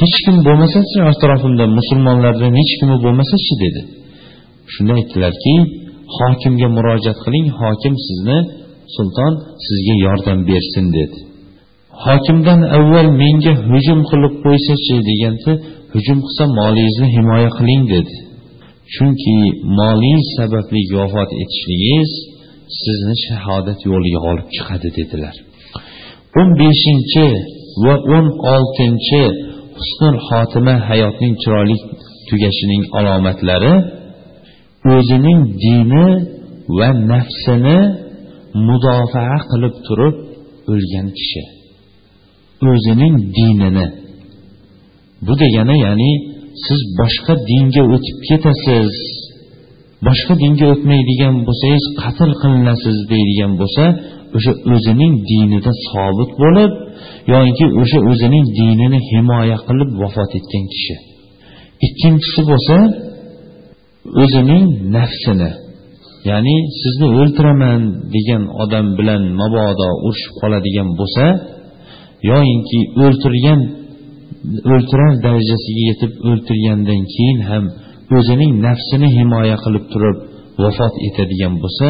[0.00, 3.80] Hech kim bo'lmasachi atrofimda musulmonlardan hech kimi bo'lmasachi dedi.
[4.72, 5.54] Shunda aytdilarki
[6.18, 8.38] hokimga murojaat qiling hokim sizni
[8.94, 9.32] sulton
[9.66, 11.18] sizga yordam bersin dedi.
[12.04, 15.52] Hokimdan avval menga hujum qilib qo'ysachi deganda
[15.94, 18.14] hujum qilsa molingizni himoya qiling dedi.
[18.94, 19.36] Chunki
[19.78, 22.12] molingiz sababli vafot etishligingiz
[22.82, 25.34] sizni shahodat yo'liga olib chiqadi dedilar.
[26.40, 27.26] O'n beshinchi
[27.84, 29.22] va o'n oltinchi
[29.78, 31.76] husnul xotima hayotning chiroyli
[32.28, 33.74] tugashining alomatlari
[34.94, 36.06] o'zining dini
[36.78, 37.78] va nafsini
[38.66, 40.16] mudofaa qilib turib
[40.72, 41.42] o'lgan kishi.
[42.70, 43.86] O'zining dinini.
[45.26, 46.10] Bu degani ya'ni
[46.64, 48.94] siz boshqa dinga o'tib ketasiz
[50.06, 53.84] boshqa dinga o'tmaydigan bo'lsangiz qatl qilinasiz deydigan bo'lsa
[54.36, 56.72] o'sha o'zining dinida sobit bo'lib
[57.32, 60.94] yoinki o'sha o'zining dinini himoya qilib vafot etgan kishi.
[61.86, 62.76] Ikkinchisi bo'lsa
[64.22, 64.64] o'zining
[64.96, 65.50] nafsini
[66.30, 67.80] ya'ni sizni o'ltiraman
[68.14, 71.24] degan odam bilan mabodo urushib qoladigan bo'lsa
[72.30, 73.60] yoyinki o'ltirgan
[74.72, 77.64] o'ltirar darajasiga yetib o'ltirgandan keyin ham
[78.16, 80.16] o'zining nafsini himoya qilib turib
[80.64, 81.86] vafot etadigan bo'lsa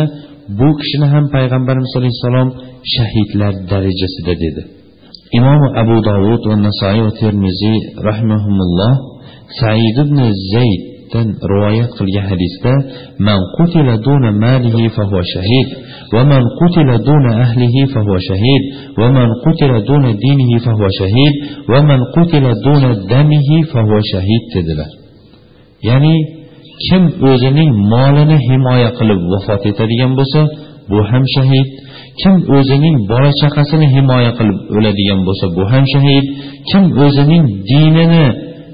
[0.58, 2.48] bu kishini ham payg'ambarimiz alayhissalom
[2.94, 4.62] shahidlar darajasida dedi
[5.38, 7.78] imom abu dovud va nasoiy va termiziy
[8.08, 8.92] rahimahumulloh
[9.60, 10.18] said ibn
[10.54, 12.72] zayd shahiddan rivoyat qilgan hadisda
[13.18, 15.68] man qutila duna malihi fahuva shahid
[16.12, 18.62] va man qutila duna ahlihi fahuva shahid
[18.98, 21.32] va man qutila duna dinihi fahuva shahid
[21.70, 24.90] va man qutila duna damihi fahuva shahid dedilar
[25.88, 26.14] ya'ni
[26.84, 30.40] kim o'zining molini himoya qilib vafot etadigan bo'lsa
[30.90, 31.68] bu ham shahid.
[32.20, 36.24] Kim o'zining bola chaqasini himoya qilib o'ladigan bo'lsa bu ham shahid.
[36.70, 38.26] Kim o'zining dinini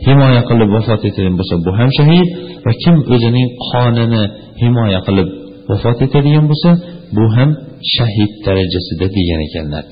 [0.07, 2.27] himoya qilib vafot etadigan bo'lsa bu ham shahid.
[2.65, 4.23] Va kim o'zining qonini
[4.63, 5.29] himoya qilib
[5.71, 6.71] vafot etadigan bo'lsa
[7.17, 7.51] bu ham
[7.95, 9.85] shahid darajasida degan ekanlar.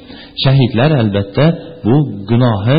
[0.42, 1.44] Shahidlar albatta
[1.86, 1.96] bu
[2.30, 2.78] gunohi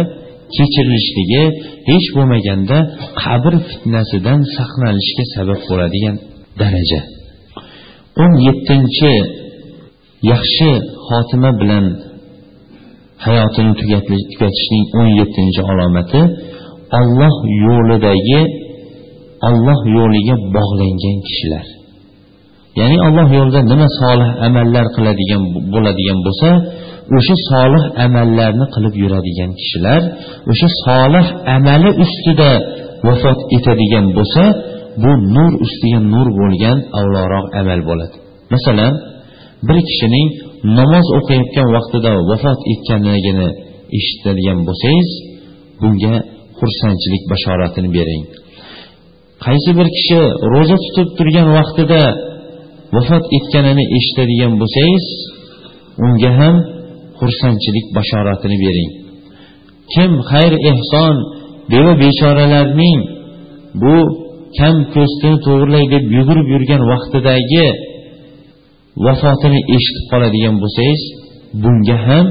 [0.56, 1.44] kechirilishligi
[1.90, 2.78] hech bo'lmaganda
[3.22, 6.16] qabr fitnasidan saqlanishga sabab bo'ladigan
[6.62, 7.02] daraja.
[8.24, 9.14] o'n yettinchi
[10.32, 10.70] yaxshi
[11.08, 11.86] xotima bilan
[13.26, 16.22] hayotini tugatishning o'n yettinchi alomati
[17.00, 17.36] olloh
[17.66, 18.42] yo'lidagi
[19.48, 21.66] olloh yo'liga bog'langan kishilar.
[22.80, 25.42] Ya'ni alloh yo'lida nima solih amallar qiladigan
[25.74, 26.50] bo'ladigan bo'lsa
[27.18, 30.02] o'sha solih amallarni qilib yuradigan kishilar
[30.52, 32.52] o'sha solih amali ustida
[33.08, 34.44] vafot etadigan bo'lsa
[35.04, 38.16] bu nur ustiga nur bo'lgan avloroq amal bo'ladi.
[38.54, 38.94] Masalan
[39.68, 40.28] bir kishining
[40.78, 43.50] namoz o'qiyotgan vaqtida vafot etganligini
[43.98, 45.10] eshitadigan bo'lsangiz
[45.82, 46.16] bunga
[46.60, 48.26] xursandchilik bashoratini bering.
[49.46, 50.20] Qaysi bir kishi
[50.54, 52.02] ro'za tutib turgan vaqtida
[52.96, 55.06] vafot etganini eshitadigan bo'lsangiz
[56.06, 56.56] unga ham
[57.22, 58.92] xursandchilik bashoratini bering.
[59.94, 61.16] Kim xayr ehson
[61.72, 63.00] beva bechoralarning
[63.82, 63.96] bu
[64.58, 67.68] kam ko'stini to'g'irlay deb yugurib yurgan vaqtidagi
[69.06, 71.02] vafotini eshitib qoladigan bo'lsangiz
[71.64, 72.26] bunga ham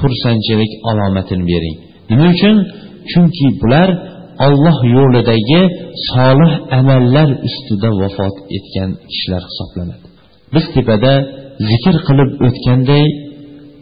[0.00, 1.76] xursandchilik alomatini bering.
[2.10, 2.56] Nima uchun?
[3.10, 3.88] Chunki bular
[4.46, 5.62] olloh yo'lidagi
[6.10, 10.06] solih amallar ustida vafot etgan kishilar hisoblanadi.
[10.54, 11.12] Biz tepada
[11.70, 13.04] zikr qilib o'tganday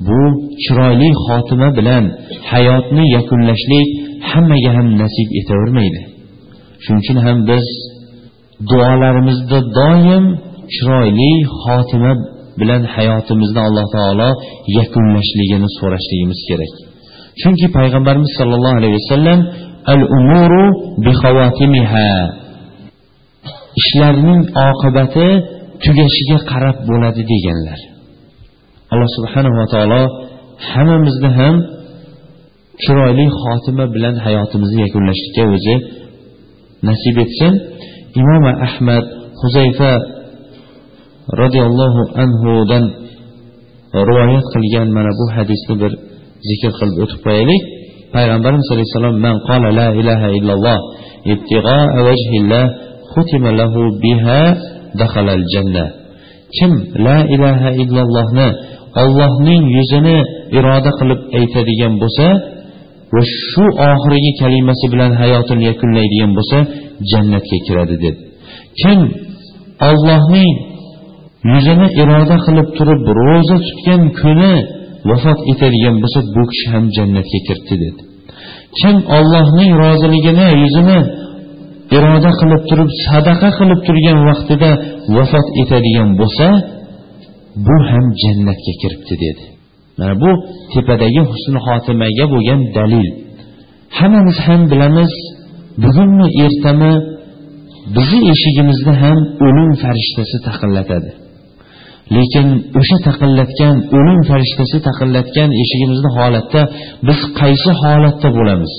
[0.07, 0.21] bu
[0.65, 2.05] chiroyli xotima bilan
[2.51, 3.89] hayotni yakunlashlik
[4.31, 6.01] hammaga ham nasib etavermaydi.
[6.83, 7.67] Shuning uchun ham biz
[8.71, 10.25] duolarimizda doim
[10.75, 11.33] chiroyli
[11.63, 12.13] xotima
[12.61, 14.31] bilan hayotimizni alloh taolo
[14.79, 16.73] yakunlashligini so'rashligimiz kerak.
[17.41, 19.41] Chunki payg'ambarimiz sollallohu alayhi vasallam
[19.93, 20.65] al umuru
[21.05, 22.11] bixavatimiha
[23.81, 25.29] ishlarning oqibati
[25.85, 27.81] tugashiga qarab bo'ladi deganlar.
[28.93, 30.03] Alloh subhanava taolo
[30.71, 31.55] hammamizni ham
[32.83, 35.75] chiroyli xotima bilan hayotimizni yakunlashlikka o'zi
[36.89, 37.53] nasib etsin.
[38.21, 39.05] Imom ahmad
[39.41, 39.93] huzayfa
[41.41, 42.85] roziyallohu anhudan
[44.09, 45.93] rivoyat qilgan mana bu hadisni bir
[46.49, 47.63] zikr qilib o'tib qo'yaylik.
[48.15, 50.79] Payg'ambarimiz alayhissalom alayhi vasallam man qola la ilaha illalloh
[51.35, 52.65] ibtig'a vajhillah
[53.13, 54.41] xutima lahu biha
[55.01, 55.87] dakhalal janna.
[56.57, 56.73] Kim
[57.07, 58.49] la ilaha illallohni
[59.03, 60.19] ollohning yuzini
[60.59, 62.27] iroda qilib aytadigan bo'lsa
[63.15, 66.59] va shu oxirgi kalimasi bilan hayotini yakunlaydigan bo'lsa
[67.11, 68.19] jannatga kiradi dedi
[68.81, 69.01] kim
[69.89, 70.53] ollohning
[71.53, 74.55] yuzini iroda qilib turib ro'za tutgan kuni
[75.11, 78.01] vafot etadigan bo'lsa bu kishi ham jannatga kirdi dedi
[78.79, 80.99] kim ollohning roziligini yuzini
[81.97, 84.71] iroda qilib turib sadaqa qilib turgan vaqtida
[85.17, 86.47] vafot etadigan bo'lsa
[87.67, 89.45] bu ham jannatga kiribdi dedi.
[89.99, 90.31] Mana bu
[90.73, 93.09] tepadagi husni xotimaga bo'lgan dalil.
[93.99, 95.13] Hammamiz ham bilamiz
[95.85, 96.93] bugunmi ertami
[97.97, 101.11] bizni eshigimizni ham o'lim farishtasi taqillatadi.
[102.17, 102.49] Lekin
[102.81, 106.63] o'sha taqillatgan o'lim farishtasi taqillatgan eshigimizni holatda
[107.07, 108.75] biz qaysi holatda bo'lamiz?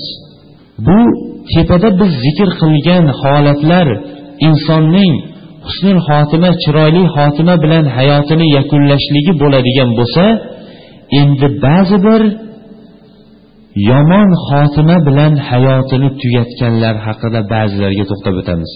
[0.86, 0.98] Bu
[1.52, 3.86] tepada biz zikr qilgan holatlar
[4.48, 5.12] insonning
[5.66, 10.24] husnul xotima chiroyli xotima bilan hayotini yakunlashligi bo'ladigan bo'lsa
[11.20, 12.22] endi ba'zi bir
[13.90, 18.72] yomon xotima bilan hayotini tugatganlar haqida ba'zilarga to'xtab o'tamiz.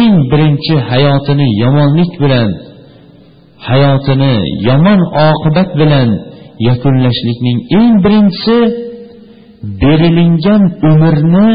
[0.00, 2.48] Eng birinchi hayotini yomonlik bilan
[3.68, 4.34] hayotini
[4.68, 6.08] yomon oqibat bilan
[6.68, 8.58] yakunlashlikning eng birinchisi
[9.82, 11.48] berilingan umrni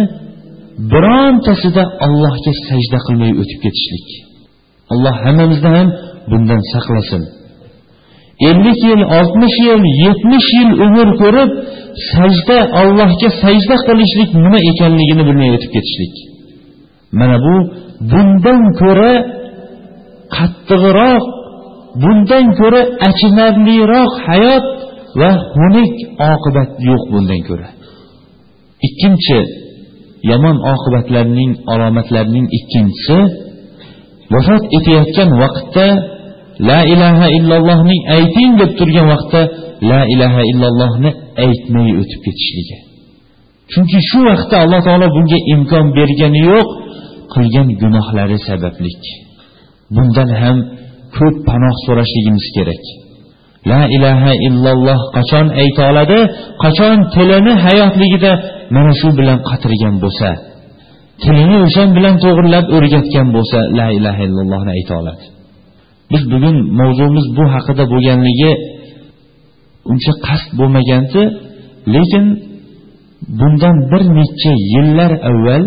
[0.92, 4.08] birontasida allohga sajda qilmay o'tib ketishlik.
[4.94, 5.88] Alloh hammamizni ham
[6.32, 7.24] bundan saqlasin.
[8.50, 11.50] Ellik yil oltmish yil yetmish yil umr ko'rib
[12.12, 16.16] sajda allohga sajda qilishlik nima ekanligini bilmay o'tib ketishlik.
[17.20, 17.56] Mana bu
[18.12, 19.14] bundan ko'ra
[20.36, 21.24] qattiqroq
[22.04, 24.66] bundan ko'ra achinarliroq hayot
[25.20, 25.94] va xunuk
[26.32, 27.68] oqibat yo'q bundan ko'ra.
[28.88, 29.40] Ikkinchi
[30.32, 33.20] yomon oqibatlarning alomatlarining ikkinchisi
[34.34, 35.88] vafot etayotgan vaqtda
[36.70, 39.42] la ilaha illallohning ayting deb turgan vaqtda
[39.92, 41.12] la ilaha illallohni
[41.46, 42.78] aytmay o'tib ketishligi
[43.72, 46.70] chunki shu vaqtda alloh taolo bunga imkon bergani yo'q
[47.34, 49.04] qilgan gunohlari sabablik.
[49.96, 50.58] Bundan ham
[51.18, 52.84] ko'p panoh so'rashligimiz kerak.
[53.72, 56.20] La ilaha illalloh qachon ayta oladi
[56.64, 58.32] qachon tilini hayotligida
[58.76, 60.30] mana shu bilan qatirgan bo'lsa
[61.24, 65.26] tilini o'sha bilan to'g'irlab o'rgatgan bo'lsa la ilaha illallohni ayta oladi.
[66.12, 68.52] Biz bugun mavzumiz bu haqida bo'lganligi
[69.92, 71.22] uncha qasd bo'lmagandi
[71.96, 72.26] lekin
[73.40, 75.64] bundan bir necha yillar avval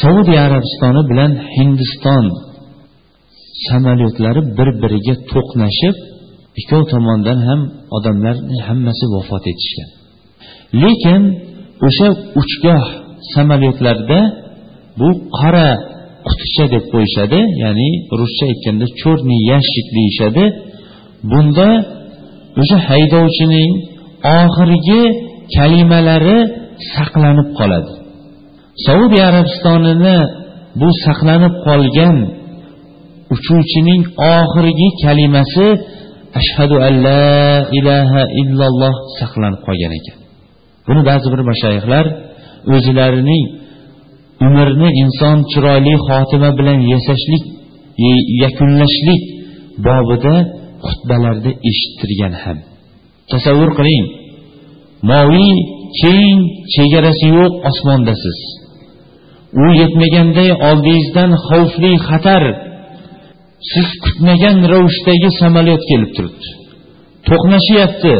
[0.00, 2.24] saudiya arabistoni bilan hindiston
[3.68, 5.96] samolyotlari bir biriga to'qnashib
[6.60, 7.60] ikkov tomondan ham
[7.96, 9.88] odamlarni hammasi vafot etishgan.
[10.82, 11.22] Lekin
[11.86, 12.08] o'sha
[12.40, 12.84] uchgoh
[13.34, 14.20] samolyotlarda
[15.00, 15.70] bu qora
[16.26, 17.90] quticha deb qo'yishadi ya'ni
[18.20, 20.44] ruscha aytganda черный ящик deyishadi.
[21.30, 21.68] Bunda
[22.60, 23.70] o'sha haydovchining
[24.40, 25.02] oxirgi
[25.56, 26.38] kalimalari
[26.94, 27.92] saqlanib qoladi.
[28.86, 30.18] Saudiya arabistonini
[30.80, 32.16] bu saqlanib qolgan
[33.34, 34.02] uchuvchining
[34.36, 35.66] oxirgi kalimasi
[36.38, 37.22] ashhadu an la
[37.78, 40.16] ilaha illalloh saqlanib qolgan ekan.
[40.86, 42.04] Buni ba'zi bir mashayihlar
[42.74, 43.44] o'zlarining
[44.46, 47.44] umrni inson chiroyli xotima bilan yasashlik
[48.44, 49.22] yakunlashlik
[49.86, 50.34] bobida
[50.88, 52.58] xutbalarda eshittirgan ham.
[53.32, 54.04] Tasavvur qiling
[55.10, 55.52] moviy
[56.00, 56.38] keng
[56.74, 58.38] chegarasi yo'q osmondasiz
[59.62, 62.42] u yetmaganday oldingizdan xavfli xatar
[63.72, 66.48] siz kutmagan ravishdagi samolyot kelib turibdi.
[67.28, 68.14] To'qnashyapti.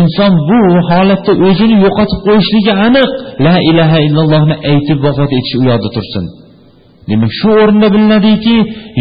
[0.00, 3.10] Inson bu holatda o'zini yo'qotib qo'yishligi aniq.
[3.46, 6.24] La ilaha illallohni aytib vafot etishi u yoqda tursin.
[7.10, 8.56] Demak shu o'rinda bilinadiki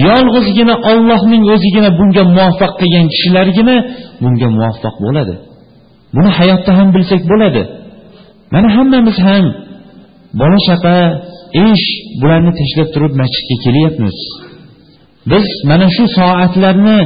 [0.08, 3.76] yolg'izgina ollohning o'zigina bunga muvaffaq qilgan kishilargina
[4.24, 5.36] bunga muvaffaq bo'ladi.
[6.16, 7.62] Buni hayotda ham bilsak bo'ladi.
[8.54, 9.46] Mana hammamiz ham
[10.42, 10.96] bola chaqa
[11.68, 11.86] ish
[12.22, 14.18] bularni tashlab turib masjidga kelyapmiz.
[15.32, 17.00] Biz mana shu soatlarni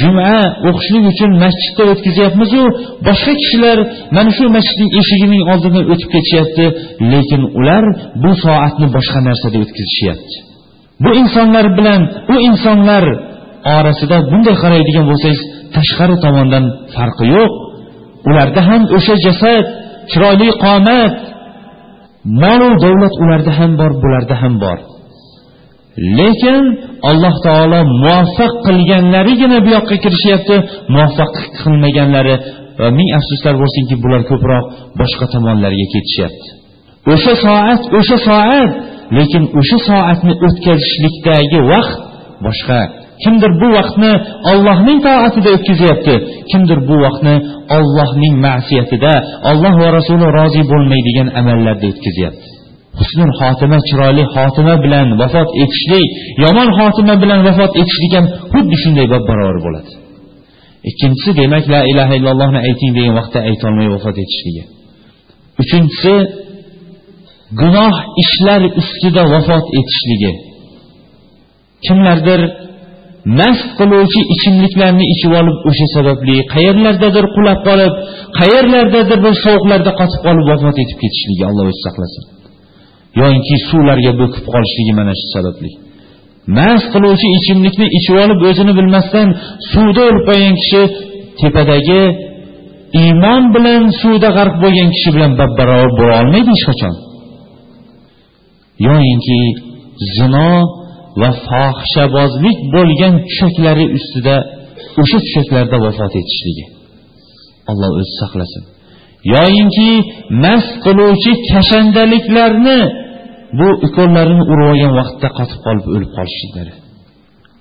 [0.00, 0.34] juma
[0.68, 2.62] o'qishlik uchun masjidda o'tkazyapmizu
[3.08, 3.78] boshqa kishilar
[4.16, 6.64] mana shu masjidning eshigining oldidan o'tib ketishyapti
[7.12, 7.84] lekin ular
[8.22, 10.36] bu soatni boshqa narsada o'tkazishyapti
[11.04, 12.00] bu insonlar bilan
[12.32, 13.04] u insonlar
[13.74, 15.40] orasida bunday qaraydigan bo'lsangiz
[15.76, 16.64] tashqari tomondan
[16.94, 17.52] farqi yo'q.
[18.28, 19.64] Ularda ham o'sha jasad
[20.10, 21.14] chiroyli qomat
[22.42, 24.78] molu davlat ularda ham bor bularda ham bor.
[26.18, 26.62] Lekin
[27.10, 30.56] alloh taolo muvaffaq qilganlarigina bu yoqqa kirishyapti.
[30.94, 32.34] Muvaffaq qilmaganlari
[32.80, 34.64] va ming afsuslar bo'lsinki bular ko'proq
[35.00, 36.48] boshqa tomonlarga ketishyapti.
[37.12, 38.70] O'sha soat o'sha soat
[39.18, 41.98] lekin o'sha soatni o'tkazishlikdagi vaqt
[42.46, 42.80] boshqa.
[43.24, 44.12] Kimdir bu vaqtni
[44.52, 46.14] ollohning toatida o'tkazyapti
[46.50, 47.34] kimdir bu vaqtni
[47.76, 49.14] ollohning ma'siyatida
[49.50, 52.55] olloh va rasuli rozi bo'lmaydigan amallarda o'tkazyapti.
[53.00, 56.08] Husnul xotima chiroyli xotima bilan vafot etishlik
[56.44, 59.92] yomon xotima bilan vafot etishlik ham xuddi shunday bab barobar bo'ladi.
[60.90, 64.64] Ikkinchisi demak la ilaha illallohni ayting degan vaqtda aytolmay vafot etishligi.
[65.62, 66.14] Uchinchisi
[67.60, 67.94] gunoh
[68.24, 70.32] ishlar ustida vafot etishligi.
[71.86, 72.40] Kimlardir
[73.38, 77.94] mast qiluvchi ichimliklarni ichib olib o'sha sababli qayerlardadir qulab qolib
[78.38, 82.24] qayerlardadir bir sovuqlarda qotib qolib vafot etib ketishligi alloh o'zi saqlasin.
[83.20, 85.70] Yoinki suvlarga bo'kib qolishligi mana shu sababli.
[86.58, 89.28] Mast qiluvchi ichimlikni ichib olib o'zini bilmasdan
[89.72, 90.82] suvda o'lib qolgan kishi
[91.40, 92.02] tepadagi
[93.02, 96.94] iymon bilan suvda g'arq bo'lgan kishi bilan bab barobar bo'la olmaydi hech qachon.
[98.86, 99.40] Yoyinki
[100.14, 100.52] zino
[101.20, 104.36] va fohishabozlik bo'lgan tushaklari ustida
[105.02, 106.64] o'sha tushaklarda vafot etishligi.
[107.70, 108.62] Alloh o'zi saqlasin.
[109.34, 109.90] Yoyinki
[110.44, 112.80] mast qiluvchi kashandaliklarni
[113.58, 116.74] bu ukollarini urib olgan vaqtda qotib qolib o'lib qolishliklari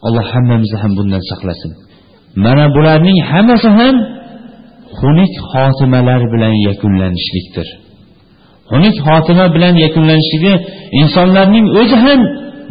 [0.08, 1.72] alloh hammamizni ham bundan saqlasin.
[2.46, 3.96] Mana bularning hammasi ham
[5.00, 7.68] xunuk xotimalar bilan yakunlanishlikdir.
[8.70, 10.54] Xunuk xotima bilan yakunlanishligi
[11.02, 12.20] insonlarning o'zi ham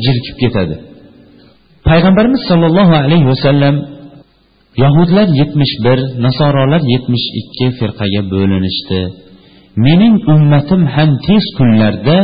[0.05, 0.75] jirkib ketadi.
[1.89, 3.75] Payg'ambarimiz sollallohu alayhi vasallam
[4.83, 9.01] yahudlar yetmish bir nasorolar yetmish ikki firqaga bo'linishdi.
[9.87, 12.17] Mening ummatim ham tez kunlarda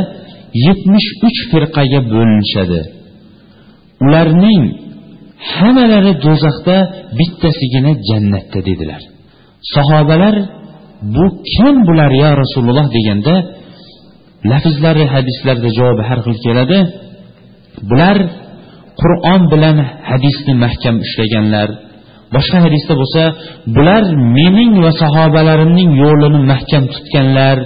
[0.66, 2.80] yetmish uch firqaga bo'linishadi.
[4.04, 4.62] Ularning
[5.52, 6.76] hammalari do'zaxda
[7.18, 9.02] bittasigina jannatda dedilar.
[9.74, 10.34] Sahobalar
[11.14, 12.86] bu kim bular yo rasululloh?
[12.96, 13.34] deganda
[14.50, 16.78] lafzlari hadislarda javobi har xil keladi.
[17.90, 18.16] Bular
[19.00, 19.76] qur'on bilan
[20.10, 21.68] hadisni mahkam ushlaganlar.
[22.34, 23.22] Boshqa hadisda bo'lsa
[23.76, 24.02] bular
[24.36, 27.56] mening va sahobalarimning yo'lini mahkam tutganlar.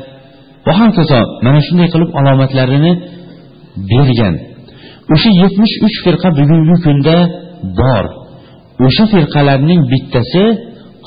[0.66, 2.92] Va hokazo mana shunday qilib alomatlarini
[3.90, 4.34] bergan.
[5.14, 7.16] O'sha yetmish uch firqa bugungi kunda
[7.80, 8.04] bor.
[8.86, 10.44] O'sha firqalarning bittasi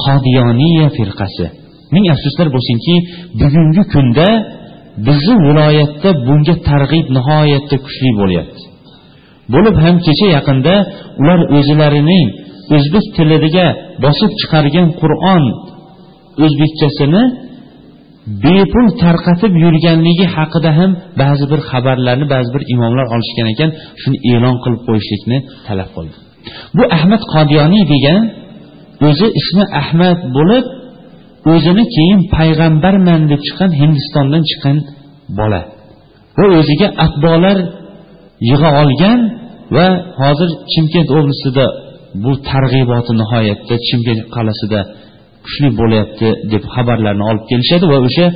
[0.03, 1.45] qodiyoniya firqasi.
[1.93, 2.95] Ming afsuslar bo'lsinki
[3.41, 4.27] bugungi kunda
[5.07, 8.61] bizni viloyatda bunga targ'ib nihoyatda kuchli bo'lyapti.
[9.53, 10.73] Bo'lib ham kecha yaqinda
[11.21, 12.27] ular o'zlarining
[12.75, 13.67] o'zbek tiliga
[14.03, 15.43] bosib chiqargan qur'on
[16.45, 17.23] o'zbekchasini
[18.43, 23.69] bepul tarqatib yurganligi haqida ham ba'zi bir xabarlarni ba'zi bir imomlar olishgan ekan
[24.01, 26.15] shuni e'lon qilib qo'yishlikni talab qildi.
[26.77, 28.21] Bu ahmad qodiyoniy degan
[29.07, 30.65] o'zi ismi ahmad bo'lib
[31.53, 34.77] o'zini keyin payg'ambarman deb chiqqan hindistondan chiqqan
[35.39, 35.61] bola.
[36.37, 37.57] Va o'ziga atbolar
[38.49, 39.19] yig'a olgan
[39.75, 39.87] va
[40.21, 41.65] hozir chimkent oblastida
[42.23, 44.79] bu targ'iboti nihoyatda chimkent qal'asida
[45.47, 48.27] kuchli bo'lyapti deb xabarlarni olib kelishadi va o'sha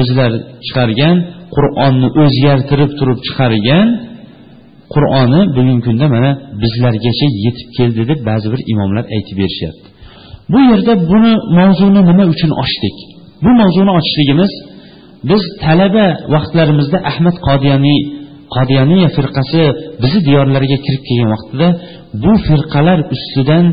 [0.00, 1.16] o'zlari chiqargan
[1.56, 3.86] qur'onni o'zgartirib turib chiqargan
[4.94, 6.30] qur'oni bugungi kunda mana
[6.62, 9.86] bizlargacha yetib keldi deb ba'zi bir imomlar aytib berishyapti.
[10.52, 12.96] Bu yerda buni mavzuni nima uchun ochdik?
[13.44, 14.52] Bu mavzuni ochishligimiz
[15.30, 18.00] biz talaba vaqtlarimizda ahmad qodiyaniy
[18.56, 19.62] qodiyaniya firqasi
[20.02, 21.68] bizni diyorlarga kirib kelgan vaqtida
[22.22, 23.66] bu firqalar ustidan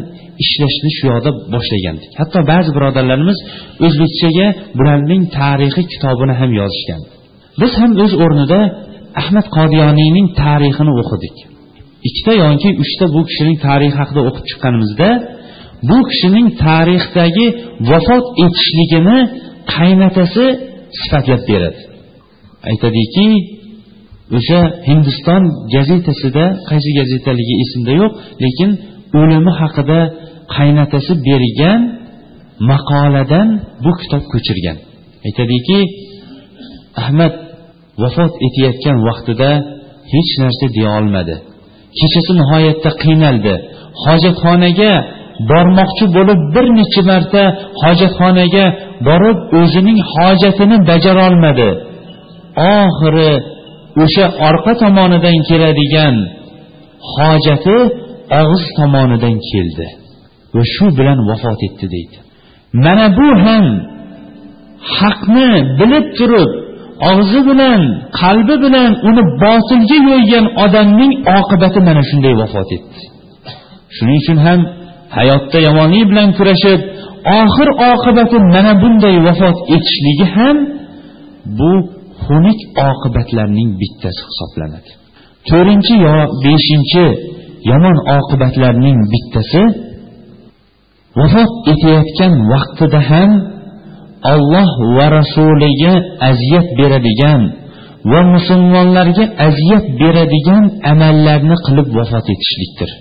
[0.44, 3.38] ishlashni shu yoqda boshlagandik hatto ba'zi birodarlarimiz
[3.86, 7.02] o'zbekchaga bularning tarixi kitobini ham yozishgan.
[7.62, 8.60] Biz ham o'z o'rnida
[9.22, 11.36] ahmad qodiyoniyning tarixini o'qidik.
[12.08, 15.10] Ikkita yoki uchta bu kishining tarixi haqida o'qib chiqqanimizda
[15.90, 17.46] bu kishining tarixdagi
[17.92, 19.18] vafot etishligini
[19.76, 20.46] qaynotasi
[21.02, 21.80] sifatlab beradi.
[22.70, 23.28] Aytadiki
[24.38, 24.60] o'sha
[24.90, 25.44] hindiston
[25.76, 28.12] gazetasida qaysi gazetaligi esimda yo'q
[28.44, 28.70] lekin
[29.20, 30.00] o'limi haqida
[30.56, 31.82] qaynotasi bergan
[32.70, 33.47] maqoladan
[33.84, 34.78] bu kitob ko'chirgan.
[35.28, 35.80] Aytadiki
[37.02, 37.34] ahmad
[38.02, 39.49] vafot etayotgan vaqtida
[40.14, 41.36] hech narsa deya olmadi.
[41.99, 43.54] Kechasi nihoyatda qiynaldi.
[44.04, 44.93] Hojatxonaga
[45.49, 47.43] bormoqchi bo'lib bir necha marta
[47.84, 48.66] hojatxonaga
[49.08, 51.70] borib o'zining hojatini bajarolmadi.
[52.80, 53.32] Oxiri
[54.04, 56.16] o'sha orqa tomonidan keladigan
[57.16, 57.78] hojati
[58.39, 59.88] og'iz tomonidan keldi.
[60.56, 62.18] Va shu bilan vafot etdi deydi.
[62.86, 63.66] Mana bu ham
[64.97, 65.49] haqni
[65.80, 66.52] bilib turib
[67.12, 67.82] og'zi bilan
[68.22, 73.02] qalbi bilan uni botilga yo'ygan odamning oqibati mana shunday vafot etdi.
[73.95, 74.60] Shuning uchun ham
[75.18, 76.80] hayotda yomonlik bilan kurashib
[77.39, 80.58] oxir oqibati mana bunday vafot etishligi ham
[81.60, 81.72] bu
[82.24, 84.91] xunuk oqibatlarning bittasi hisoblanadi.
[85.49, 87.06] To'rtinchi yo beshinchi
[87.72, 89.62] yomon oqibatlarning bittasi
[91.20, 93.32] vafot etayotgan vaqtida ham
[94.34, 95.93] olloh va rasuliga
[96.30, 97.41] aziyat beradigan
[98.12, 102.91] va musulmonlarga aziyat beradigan amallarni qilib vafot etishlikdir.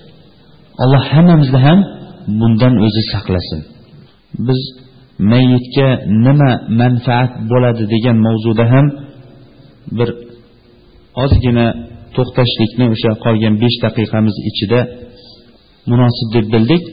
[0.82, 1.78] Alloh hammamizni ham
[2.40, 3.60] bundan o'zi saqlasin.
[4.46, 4.60] Biz
[5.32, 5.88] mayitga
[6.24, 6.50] nima
[6.80, 8.86] manfaat bo'ladi degan mavzuda ham
[9.98, 10.08] bir
[11.24, 11.66] ozgina
[12.16, 14.80] to'xtashlikni o'sha qolgan besh daqiqamiz ichida
[15.90, 16.84] munosib deb bildik.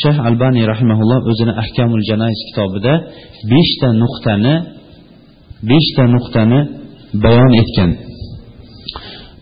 [0.00, 2.92] Shayx albaniy rahimaulloh o'zini ahkamul janoiz kitobida
[3.52, 4.54] beshta nuqtani
[5.70, 6.60] beshta nuqtani
[7.24, 7.90] bayon etgan.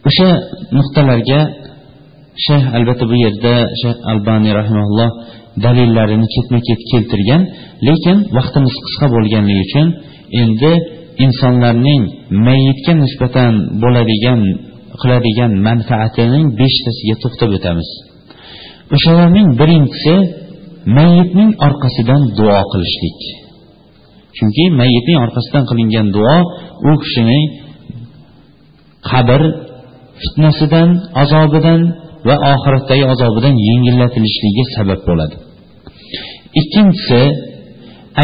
[0.09, 0.29] O'sha
[0.77, 1.41] nuqtalarga
[2.47, 5.11] shayx albatta bu yerda shayx albaniy rahimaulloh
[5.65, 7.43] dalillarini ketma ket keltirgan
[7.89, 9.87] lekin vaqtimiz qisqa bo'lganligi uchun
[10.43, 10.73] endi
[11.25, 12.03] insonlarning
[12.47, 14.41] mayitga nisbatan bo'ladigan
[15.01, 17.89] qiladigan manfaatining beshtasiga to'xtab o'tamiz.
[18.95, 20.15] O'shalarning birinchisi
[20.97, 23.21] mayitning orqasidan duo qilishlik.
[24.37, 26.37] Chunki mayitning orqasidan qilingan duo
[26.91, 27.41] u kishini
[29.11, 29.41] qabr
[30.23, 30.89] fitnasidan
[31.23, 31.81] azobidan
[32.29, 35.37] va oxiratdagi azobidan yengillatilishiga sabab bo'ladi.
[36.61, 37.23] Ikkinchisi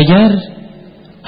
[0.00, 0.30] agar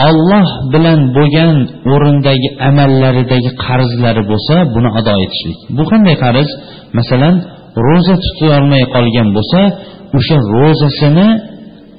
[0.09, 1.57] olloh bilan bo'lgan
[1.93, 5.59] o'rindagi amallaridagi qarzlari bo'lsa buni ado etishlik.
[5.76, 6.49] Bu qanday qarz?
[6.99, 7.35] Masalan
[7.87, 9.61] ro'za tutolmay qolgan bo'lsa
[10.17, 11.29] o'sha ro'zasini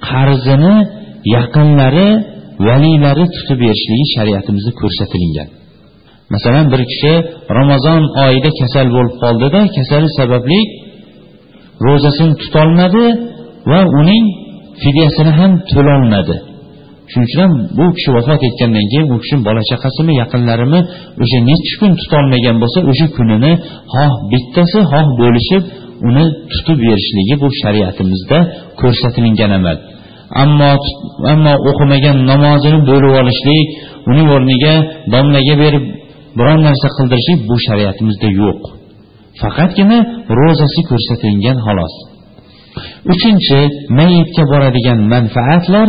[0.09, 0.75] qarzini
[1.35, 2.09] yaqinlari
[2.67, 5.49] valiylari tutib berishligi shariatimizda ko'rsatilgan.
[6.33, 7.13] Masalan bir kishi
[7.57, 10.59] ramazon oyida kasal bo'lib qoldida kasali sababli
[11.85, 13.05] ro'zasini tutolmadi
[13.71, 14.25] va uning
[14.81, 16.35] fidyasini ham to'lolmadi.
[17.11, 20.79] Shuning uchun ham bu kishi vafot etgandan keyin u kishini bola chaqasimi yaqinlarimi
[21.23, 23.51] o'sha nechi kun tutolmagan bo'lsa o'sha kunini
[23.93, 25.63] xoh bittasi xoh bo'lishib
[26.07, 28.37] uni tutib berishligi bu shariatimizda
[28.81, 29.77] ko'rsatilgan amal.
[30.43, 30.71] Ammo
[31.33, 33.67] ammo o'qimagan namozini bo'lib olishlik
[34.11, 34.73] uning o'rniga
[35.13, 35.85] domlaga berib
[36.37, 38.59] biron narsa qildirishlik bu shariatimizda yo'q.
[39.41, 39.97] Faqatgina
[40.39, 41.95] ro'zasi ko'rsatilgan xolos.
[43.13, 43.59] Uchinchi
[43.99, 45.87] mayitga boradigan manfaatlar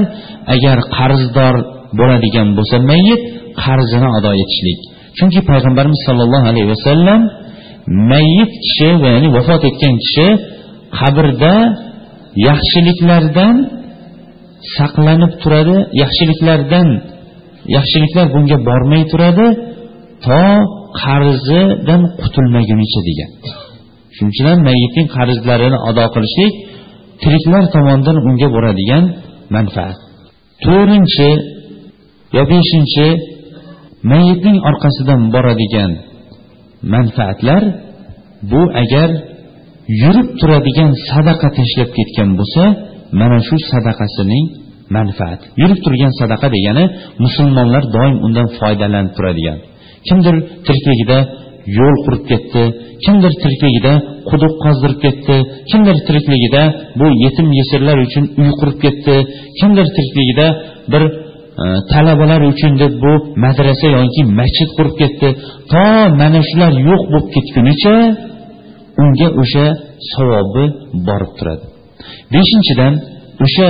[0.54, 1.54] agar qarzdor
[1.98, 3.20] bo'ladigan bo'lsa mayit
[3.62, 4.80] qarzini ado etishlik.
[5.18, 7.20] Chunki payg'ambarimiz sollallohu alayhi vasallam
[8.10, 10.26] mayit kishi ya'ni vafot etgan kishi
[10.98, 11.54] qabrda
[12.48, 13.56] yaxshiliklardan
[14.76, 16.88] saqlanib turadi yaxshiliklardan
[17.76, 19.46] yaxshiliklar bunga bormay turadi
[20.26, 20.42] to
[21.02, 23.30] qarzidan qutulmagunicha degan.
[24.14, 26.52] Shuning uchun ham mayitning qarzlarini ado qilishlik
[27.22, 29.04] tiriklar tomonidan unga bo'ladigan
[29.54, 29.96] manfaat.
[30.64, 31.30] To'rtinchi
[32.36, 33.06] yo beshinchi
[34.12, 35.90] mayitning orqasidan boradigan
[36.94, 37.62] manfaatlar
[38.52, 39.10] bu agar
[40.02, 42.64] yurib turadigan sadaqa tashlab ketgan bo'lsa
[43.20, 44.46] mana shu sadaqasining
[44.96, 45.44] manfaati.
[45.60, 46.84] Yurib turgan sadaqa degani
[47.24, 49.58] musulmonlar doim undan foydalanib turadigan.
[50.08, 51.18] Kimdir tirikligida
[51.78, 52.62] yo'l qurib ketdi
[53.04, 53.92] kimdir tirikligida
[54.30, 55.36] quduq qazdirib ketdi
[55.70, 56.62] kimdir tirikligida
[57.00, 59.16] bu yetim yesirlar uchun uy qurib ketdi
[59.60, 60.46] kimdir tirikligida
[60.92, 61.02] bir
[61.58, 63.12] Э, talabalar uchun deb bu
[63.44, 65.28] madrasa yoki masjid qurib ketdi.
[65.72, 65.84] To
[66.20, 67.94] mana shular yo'q bo'lib ketgunicha
[69.02, 69.66] unga o'sha
[70.12, 70.64] savobi
[71.08, 71.64] borib turadi.
[72.34, 72.92] Beshinchidan
[73.44, 73.68] o'sha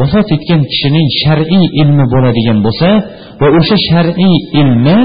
[0.00, 2.88] vafot etgan kishining shar'iy ilmi bo'ladigan bo'lsa
[3.40, 4.98] va o'sha shar'iy ilmi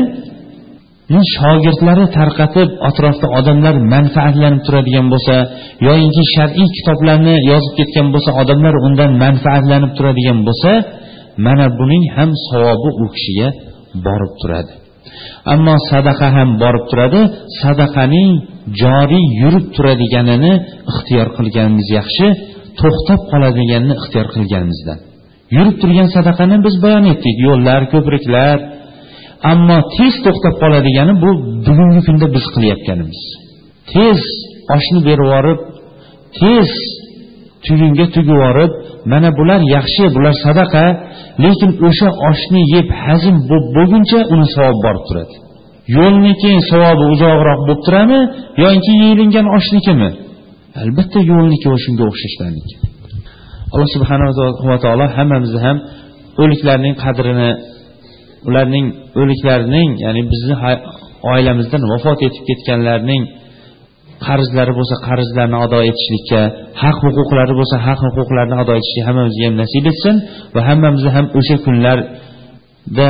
[1.36, 5.36] shogirdlari tarqatib atrofda odamlar manfaatlanib turadigan bo'lsa
[5.88, 10.72] yoyinki shar'iy kitoblarni yozib ketgan bo'lsa odamlar undan manfaatlanib turadigan bo'lsa
[11.46, 13.50] mana buning ham savobi u kishiga
[14.06, 14.74] borib turadi.
[15.54, 17.22] Ammo sadaqa ham borib turadi
[17.62, 18.32] sadaqaning
[18.82, 20.54] joriy yurib turadiganini
[20.92, 22.28] ixtiyor qilganimiz yaxshi
[22.80, 25.00] to'xtab qoladiganini ixtiyor qilganimizdan.
[25.56, 28.58] Yurib turgan sadaqani biz bayon etdik yo'llar ko'priklar.
[29.52, 31.30] Ammo tez to'xtab qoladigani bu
[31.66, 33.22] bugungi kunda biz qilayotganimiz
[33.92, 34.20] tez
[34.76, 35.60] oshni berib yuborib
[36.40, 36.70] tez
[37.66, 38.72] tugunga tugib yuborib
[39.12, 40.86] mana bular yaxshi bular sadaqa
[41.43, 45.36] lekin o'sha oshni yeb hazm bo'lib bo'lguncha uni savob borib turadi.
[45.97, 48.22] Yo'lniki savobi uzoqroq bo'lib turadimi
[48.64, 50.10] yoki yeyilingan oshnikimi?
[50.82, 52.76] Albatta yo'lniki va shunga o'xshashlarniki
[53.74, 55.78] alloh subhanava taolo hammamizni ham
[56.41, 57.49] o'liklarning qadrini
[58.47, 58.86] ularning
[59.22, 60.56] o'liklarining ya'ni bizni
[61.34, 63.22] oilamizdan vafot etib ketganlarning
[64.28, 66.42] qarzlari bo'lsa qarzlarni ado etishlikka
[66.84, 70.16] haq huquqlari bo'lsa haq huquqlarni ado etishga hammamizga ham nasib etsin
[70.56, 73.10] va hammamizni ham o'sha kunlarda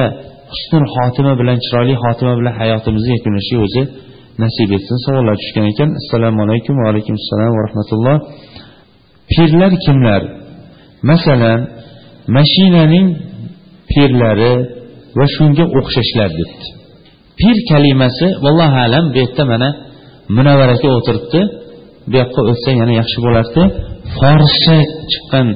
[0.54, 3.84] husnul xotima bilan chiroyli xotima bilan hayotimizni yakunlashga o'zi
[4.44, 4.96] nasib etsin.
[5.06, 5.90] Savollar tushgan ekan.
[6.02, 8.18] Assalomu alaykum va alaykum assalom va rahmatulloh.
[9.32, 10.22] Pirlar kimlar?
[11.12, 11.60] Masalan
[12.38, 13.08] mashinaning
[13.92, 14.54] pirlari
[15.18, 16.66] va shunga o'xshashlar debdi.
[17.40, 19.70] Pir kalimasi vallohu alam bu yerda mana
[20.38, 21.40] munavvaraga o'tiribdi.
[22.10, 23.62] Bu yoqqa o'tsa yana yaxshi bo'lardi.
[24.18, 24.78] Forscha
[25.12, 25.48] chiqqan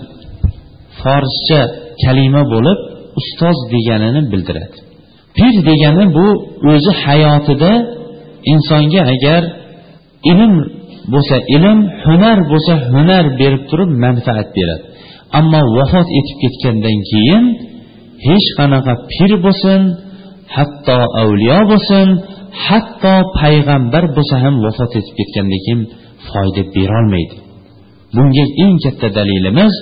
[1.02, 1.62] forscha
[2.04, 2.80] kalima bo'lib
[3.20, 4.78] ustoz deganini bildiradi.
[5.38, 6.28] Pir degani bu
[6.72, 7.72] o'zi hayotida
[8.52, 9.42] insonga agar
[10.32, 10.54] ilm
[11.14, 14.84] bo'lsa ilm hunar bo'lsa hunar berib turib manfaat beradi.
[15.40, 17.44] Ammo vafot etib ketgandan keyin
[18.28, 19.82] hech qanaqa pir bo'lsin
[20.56, 22.08] hatto avliyo bo'lsin
[22.66, 25.82] hatto payg'ambar bo'lsa ham vafot etib ketgandan keyin
[26.30, 27.36] foyda berolmaydi.
[28.16, 29.74] Bunga eng katta dalilimiz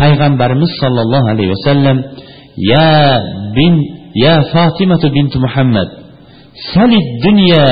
[0.00, 1.96] payg'ambarimiz sollallohu alayhi vasallam
[2.72, 2.92] ya
[3.56, 3.74] bin
[4.24, 5.88] ya fatimatu bint muhammad
[6.72, 7.66] salid dunya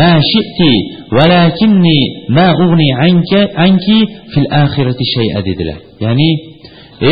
[0.00, 0.72] ma shi'ti
[1.16, 1.98] valakinni
[2.36, 3.98] ma ug'ni anka anki
[4.32, 5.78] fil akhirati shay'a dedilar.
[6.04, 6.30] Ya'ni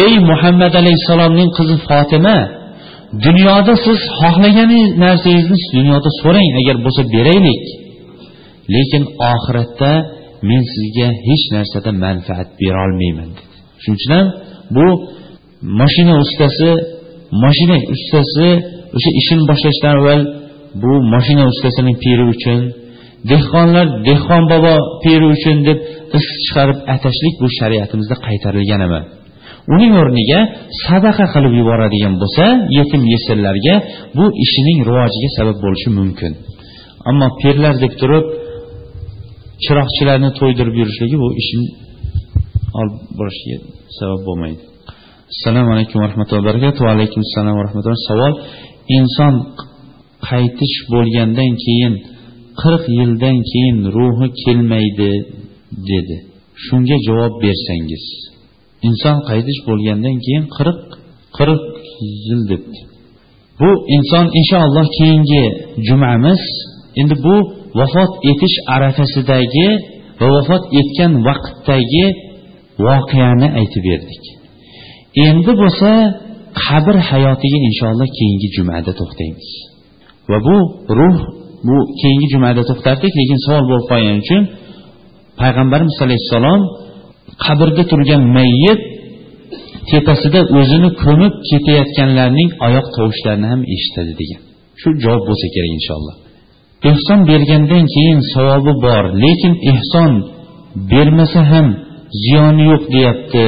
[0.03, 2.37] ey muhammad alayhissalomning qizi fotima
[3.27, 4.73] dunyoda siz xohlagan
[5.05, 7.63] narsangizni dunyoda so'rang agar bo'lsa beraylik.
[8.75, 9.03] Lekin
[9.33, 9.93] oxiratda
[10.49, 13.57] men sizga hech narsada manfaat berolmayman dedi.
[13.83, 14.27] Shuning uchun ham
[14.77, 14.87] bu
[15.81, 16.71] mashina ustasi
[17.45, 18.49] mashina ustasi
[18.97, 20.21] o'sha ishini boshlashdan avval
[20.83, 22.61] bu mashina ustasining piri uchun
[23.31, 25.79] dehqonlar dehqon bobo piri uchun deb
[26.19, 29.20] is chiqarib atashlik bu shariatimizda qaytarilgan emas.
[29.75, 30.41] Uning o'rniga
[30.85, 32.45] sadaqa qilib yuboradigan bo'lsa
[32.79, 33.75] yetim yesirlarga
[34.19, 36.33] bu ishining rivojiga sabab bo'lishi mumkin.
[37.11, 38.25] Ammo pirlar deb turib
[39.65, 41.67] chiroqchilarni to'ydirib yurishligi bu ishni
[42.81, 43.59] olib borishiga
[43.99, 44.63] sabab bo'lmaydi.
[45.33, 46.81] Assalomu alaykum va rahmatullohi va barakatuh.
[46.87, 48.33] Va alaykum assalom va rahmatulloh savol
[48.99, 49.35] inson
[50.29, 51.95] qaytish bo'lgandan keyin
[52.63, 55.13] qirq yildan keyin ruhi kelmaydi
[55.91, 56.17] dedi.
[56.65, 58.05] Shunga javob bersangiz.
[58.89, 60.81] Inson qaytish bo'lgandan keyin qirq
[61.37, 61.63] qirq
[62.27, 62.79] yil debdi.
[63.61, 65.45] Bu inson inshaalloh keyingi
[65.89, 66.43] jumamiz.
[67.01, 67.35] Endi bu
[67.79, 69.69] vafot etish arafasidagi
[70.21, 72.07] va vafot etgan vaqtdagi
[72.87, 74.25] voqeani aytib berdik.
[75.27, 75.91] Endi bo'lsa
[76.63, 79.49] qabr hayotiga inshaalloh keyingi jumada to'xtaymiz.
[80.31, 80.57] Va bu
[80.99, 81.17] ruh
[81.67, 84.43] bu keyingi jumada to'xtatdik lekin savol bo'lib qolgani uchun
[85.41, 86.61] payg'ambarimiz alayhissalom
[87.45, 88.81] qabrda turgan mayyit
[89.91, 94.41] tepasida o'zini ko'mib ketayotganlarning oyoq tovushlarini ham eshitadi degan.
[94.81, 96.17] Shu javob bo'lsa kerak inshaalloh.
[96.91, 100.13] Ehson bergandan keyin savobi bor lekin ehson
[100.91, 101.67] bermasa ham
[102.25, 103.47] ziyoni yo'q deyapti.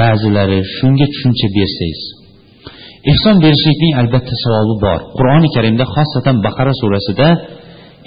[0.00, 2.02] Ba'zilari shunga tushuncha bersangiz.
[3.10, 5.00] Ehson berishlikning albatta savobi bor.
[5.18, 7.28] Qur'oni karimda xosatan baqara surasida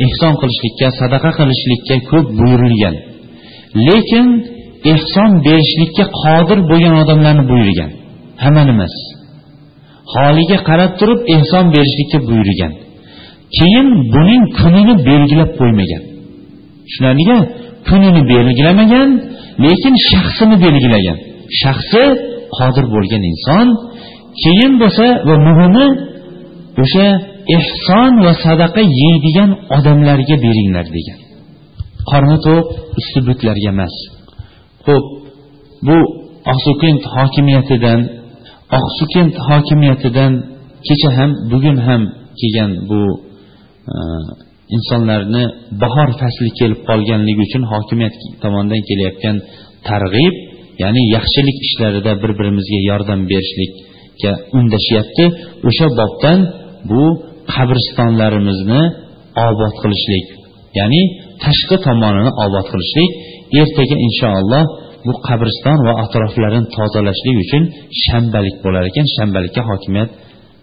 [0.06, 2.96] ehson qilishlikka sadaqa qilishlikka ko'p buyurilgan.
[3.88, 4.28] Lekin
[4.94, 7.92] ehson berishlikka qodir bo'lgan odamlarni buyurgan.
[8.44, 8.94] Hammanimiz.
[10.14, 12.74] Holiga qarab turib ehson berishlikka buyurgan.
[13.58, 16.04] Keyin buning kunini belgilab qo'ymagan.
[16.86, 17.40] Tushunarlia
[17.90, 19.10] kunini belgilamagan
[19.66, 21.18] lekin shaxsini belgilagan.
[21.62, 22.04] Shaxsi
[22.58, 23.68] qodir bo'lgan inson
[24.44, 25.88] keyin bo'lsa va muhimi
[26.84, 27.08] o'sha
[27.58, 31.20] ehson va sadaqa yeydigan odamlarga beringlar degan.
[32.10, 32.64] Qorni to'q
[33.00, 33.96] usti butlarga emas.
[34.88, 35.06] Ho'p
[35.88, 35.98] bu
[36.52, 38.00] oqsukent hokimiyatidan
[38.80, 40.34] oqsukent hokimiyatidan
[40.88, 42.02] kecha ham bugun ham
[42.40, 43.02] kelgan bu
[43.94, 43.96] e,
[44.76, 45.44] insonlarni
[45.82, 49.38] bahor fasli kelib qolganligi uchun hokimiyat tomonidan kelayotgan
[49.90, 50.36] targ'ib
[50.84, 55.26] ya'ni yaxshilik ishlarida bir birimizga yordam berishlikka undashyapti.
[55.70, 56.40] O'sha bobdan
[56.90, 57.04] bu
[57.54, 58.82] qabristonlarimizni
[59.48, 60.26] obod qilishlik
[60.80, 61.02] ya'ni
[61.44, 63.12] tashqi tomonini obod qilishlik
[63.62, 64.64] ertaga inshaalloh
[65.08, 67.64] bu qabriston va atroflarini tozalashlik uchun
[68.04, 69.06] shanbalik bo'lar ekan.
[69.16, 70.10] Shanbalikka hokimiyat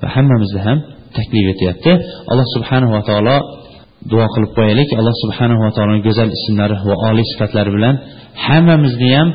[0.00, 0.78] va hammamizni ham
[1.16, 1.92] taklif etyapti.
[2.30, 3.36] Alloh subhanava taolo
[4.10, 4.88] duo qilib qo'yaylik.
[5.00, 7.94] Alloh subhanava taoloni go'zal ismlari va oliy sifatlari bilan
[8.46, 9.28] hammamizni ham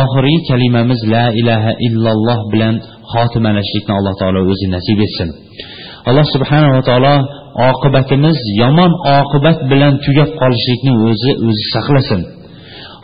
[0.00, 2.74] oxirgi kalimamiz la ilaha illalloh bilan
[3.12, 5.28] xotimalashlikni alloh taolo o'zi nasib etsin.
[6.08, 7.14] Alloh subhanava taolo
[7.70, 12.20] oqibatimiz yomon oqibat bilan tugab qolishlikni o'zi o'zi saqlasin.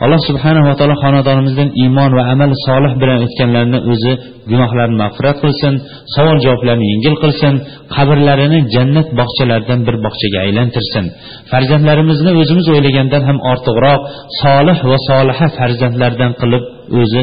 [0.03, 4.13] Alloh subhanava taolo xonadonimizdan iymon va amal solih bilan o'tganlarni o'zi
[4.51, 5.73] gunohlarini mag'firat qilsin
[6.15, 7.53] savol javoblarni yengil qilsin
[7.95, 11.05] qabrlarini jannat bog'chalaridan bir bog'chaga aylantirsin.
[11.51, 14.01] Farzandlarimizni o'zimiz o'ylagandan ham ortiqroq
[14.41, 16.63] solih va soliha farzandlardan qilib
[17.01, 17.21] o'zi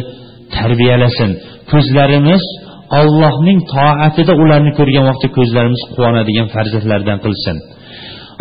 [0.57, 1.31] tarbiyalasin.
[1.73, 2.43] Ko'zlarimiz
[3.01, 7.57] ollohning toatida ularni ko'rgan vaqtda ko'zlarimiz quvonadigan farzandlardan qilsin.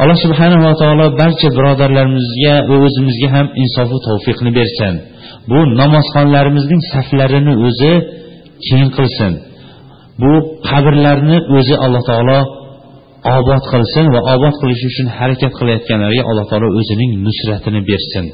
[0.03, 4.95] alloh subhanava taolo barcha birodarlarimizga va o'zimizga ham insofu tavfiqni bersin
[5.51, 7.93] bu namozxonlarimizning saflarini o'zi
[8.68, 9.32] keng qilsin
[10.22, 10.32] bu
[10.68, 12.38] qabrlarni o'zi alloh taolo
[13.38, 18.26] obod qilsin va obod qilish uchun harakat qilayotganlarga alloh taolo o'zining nusratini bersin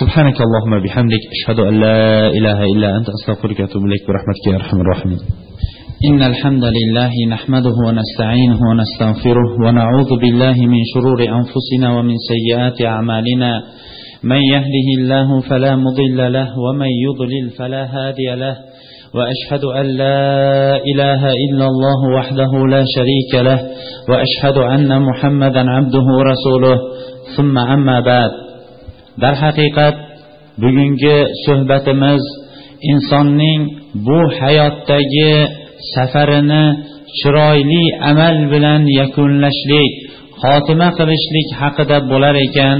[0.00, 2.00] سبحانك اللهم بحمدك أشهد أن لا
[2.38, 5.20] إله إلا أنت أستغفرك وأتوب إليك برحمتك يا أرحم الراحمين
[6.05, 13.63] إن الحمد لله نحمده ونستعينه ونستغفره ونعوذ بالله من شرور أنفسنا ومن سيئات أعمالنا.
[14.23, 18.55] من يهده الله فلا مضل له ومن يضلل فلا هادي له.
[19.13, 23.59] وأشهد أن لا إله إلا الله وحده لا شريك له.
[24.09, 26.77] وأشهد أن محمدا عبده ورسوله.
[27.37, 28.31] ثم أما بعد.
[29.21, 29.95] darhaqiqat
[30.61, 32.21] bugungi suhbatimiz
[32.81, 33.61] insonning
[34.05, 35.56] bu hayotdagi
[35.93, 36.63] safarini
[37.19, 39.91] chiroyli amal bilan yakunlashlik
[40.41, 42.77] xotima qilishlik haqida bo'lar ekan.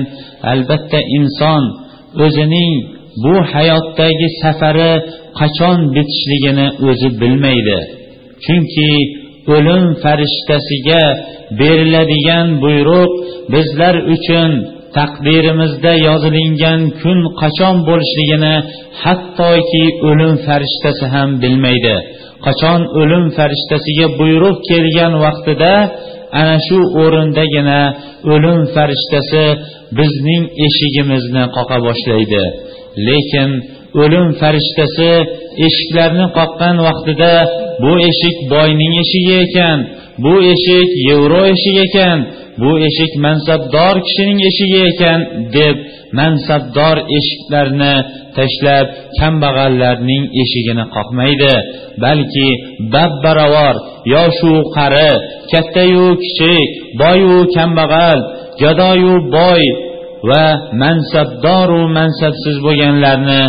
[0.52, 1.64] Albatta inson
[2.26, 2.74] o'zining
[3.24, 4.94] bu hayotdagi safari
[5.40, 7.80] qachon bitishligini o'zi bilmaydi.
[8.46, 8.92] Chunki
[9.56, 11.04] o'lim farishtasiga
[11.60, 13.12] beriladigan buyruq
[13.54, 14.52] bizlar uchun
[14.98, 18.56] taqdirimizda yozilingan kun qachon bo'lishligini
[19.04, 21.96] hattoki o'lim farishtasi ham bilmaydi.
[22.46, 25.74] Qachon o'lim farishtasiga buyruq kelgan vaqtida
[26.42, 27.82] ana shu o'rindagina
[28.34, 29.46] o'lim farishtasi
[30.00, 32.44] bizning eshigimizni qoqa boshlaydi.
[33.08, 33.50] Lekin
[34.02, 35.12] o'lim farishtasi
[35.68, 37.34] eshiklarni qoqqan vaqtida
[37.84, 39.80] bu eshik boyning eshigi ekan.
[40.24, 42.20] Bu eshik yevro eshigi ekan
[42.62, 45.20] bu eshik mansabdor kishining eshigi ekan
[45.56, 45.76] deb
[46.20, 47.96] mansabdor eshiklarni
[48.38, 48.86] tashlab
[49.20, 51.56] kambag'allarning eshigini qoqmaydi
[52.04, 52.50] balki
[52.94, 53.76] bab barobar
[54.14, 55.12] yoshu qari
[55.52, 56.68] kattayu kichik
[57.02, 58.20] boyu kambag'al
[58.62, 59.64] gadoyu boy
[60.30, 60.46] va
[60.82, 63.42] mansabdoru mansabsiz bo'lganlarni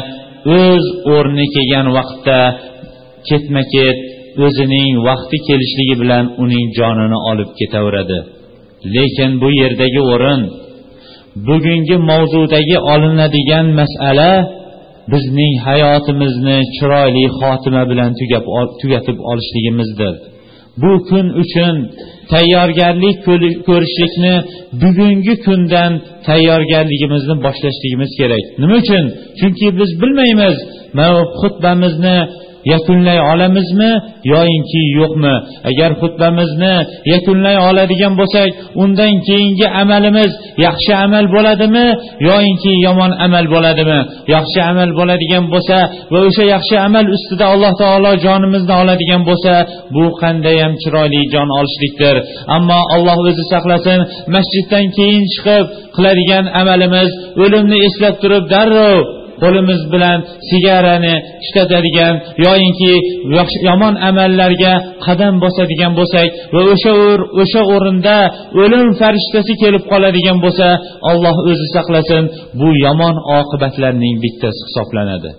[0.61, 2.41] o'z o'rni kelgan vaqtda
[3.29, 3.97] ketma ket
[4.45, 8.19] o'zining vaqti kelishligi bilan uning jonini olib ketaveradi.
[8.95, 10.43] Lekin bu yerdagi o'rin
[11.49, 14.33] bugungi mavzudagi olinadigan masala
[15.13, 18.11] bizning hayotimizni chiroyli xotima bilan
[18.81, 20.15] tugatib olishligimizdir.
[20.83, 21.75] Bu kun uchun
[22.33, 23.17] tayyorgarlik
[23.69, 24.35] ko'rishlikni
[24.83, 25.93] bugungi kundan
[26.29, 28.45] tayyorgarligimizni boshlashligimiz kerak.
[28.61, 29.05] Nima uchun?
[29.39, 30.57] Chunki biz bilmaymiz
[30.97, 32.17] mana xutbamizni
[32.73, 33.91] yakunlay olamizmi
[34.33, 35.35] yoyinki yo'qmi?
[35.71, 36.75] Agar xutbamizni
[37.13, 38.49] yakunlay oladigan bo'lsak
[38.83, 40.33] undan keyingi amalimiz
[40.67, 41.87] yaxshi amal bo'ladimi
[42.29, 44.01] yoyinki yomon amal bo'ladimi?
[44.35, 45.79] Yaxshi amal bo'ladigan bo'lsa
[46.13, 49.53] va o'sha yaxshi amal ustida alloh taolo jonimizni oladigan bo'lsa
[49.95, 52.17] bu qandayyam chiroyli jon olishlikdir.
[52.57, 54.01] Ammo alloh o'zi saqlasin
[54.35, 55.65] masjiddan keyin chiqib
[55.97, 57.11] qiladigan amalimiz
[57.43, 60.19] o'limni eslab turib darrov qo'limiz bilan
[60.51, 61.15] sigarani
[61.45, 62.15] ishlatadigan
[62.47, 62.93] yoyinki
[63.69, 64.75] yomon amallarga
[65.07, 66.93] qadam bosadigan bo'lsak va o'sha
[67.43, 68.17] o'sha o'rinda
[68.63, 70.69] o'lim farishtasi kelib qoladigan bo'lsa
[71.11, 72.25] alloh o'zi saqlasin
[72.61, 75.31] bu yomon oqibatlarning bittasi hisoblanadi.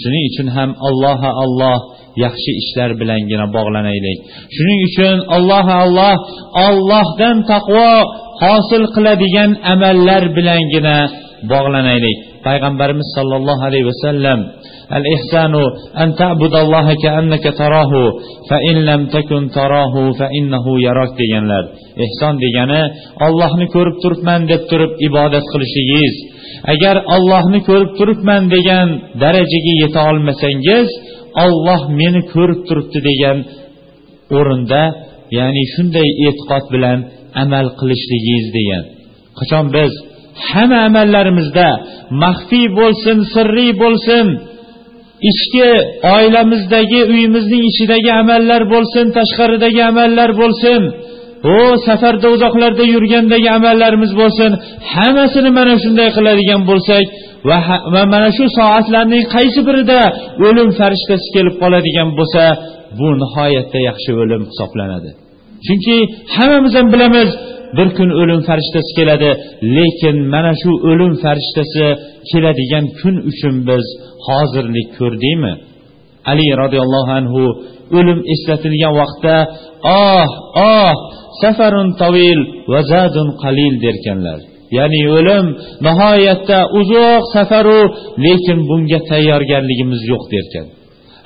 [0.00, 1.78] Shuning uchun ham alloha alloh
[2.24, 4.18] yaxshi ishlar bilangina bog'lanaylik.
[4.56, 6.16] Shuning uchun alloha alloh
[6.66, 7.90] ollohdan taqvo
[8.42, 10.96] hosil qiladigan amallar bilangina
[11.52, 12.18] bog'lanaylik.
[12.48, 14.40] Payg'ambarimiz sollallohu alayhi vasallam
[14.96, 15.62] al ihsanu
[16.02, 18.00] an ta'budalloha ka'annaka tarahu
[18.48, 21.64] fa in lam takun tarahu fa innahu yarak deganlar.
[22.04, 22.82] Ehson degani
[23.26, 26.14] ollohni ko'rib turibman deb turib ibodat qilishingiz.
[26.72, 28.88] Agar ollohni ko'rib turibman degan
[29.22, 30.88] darajaga yeta olmasangiz
[31.44, 33.38] olloh meni ko'rib turibdi degan
[34.38, 34.82] o'rinda
[35.38, 36.98] ya'ni shunday e'tiqod bilan
[37.42, 38.84] amal qilishligingiz degan.
[39.38, 39.92] Qachon biz
[40.48, 41.68] hamma amallarimizda
[42.22, 44.26] maxfiy bo'lsin sirriy bo'lsin
[45.30, 45.68] ichki
[46.16, 50.80] oilamizdagi uyimizning ichidagi amallar bo'lsin tashqaridagi amallar bo'lsin
[51.54, 54.50] u safarda uzoqlarda yurgandagi amallarimiz bo'lsin
[54.94, 57.04] hammasini mana shunday qiladigan bo'lsak
[57.94, 60.00] va mana shu soatlarning qaysi birida
[60.46, 62.42] o'lim farishtasi kelib qoladigan bo'lsa
[62.98, 65.10] bu nihoyatda yaxshi o'lim hisoblanadi.
[65.66, 65.96] Chunki
[66.36, 67.28] hammamiz ham bilamiz
[67.76, 69.30] bir kun o'lim farishtasi keladi
[69.76, 71.86] lekin mana shu o'lim farishtasi
[72.30, 73.84] keladigan kun uchun biz
[74.26, 75.52] hozirlik ko'rdikmi?
[76.32, 77.42] Ali roziyallohu anhu
[77.98, 79.34] o'lim eslatilgan vaqtda
[80.04, 80.28] oh
[80.70, 80.94] oh
[81.40, 82.40] safarun tavil
[82.72, 84.40] va zadun qalil derkanlar.
[84.76, 85.46] Ya'ni o'lim
[85.86, 87.80] nihoyatda uzoq safaru
[88.24, 90.66] lekin bunga tayyorgarligimiz yo'q derkan.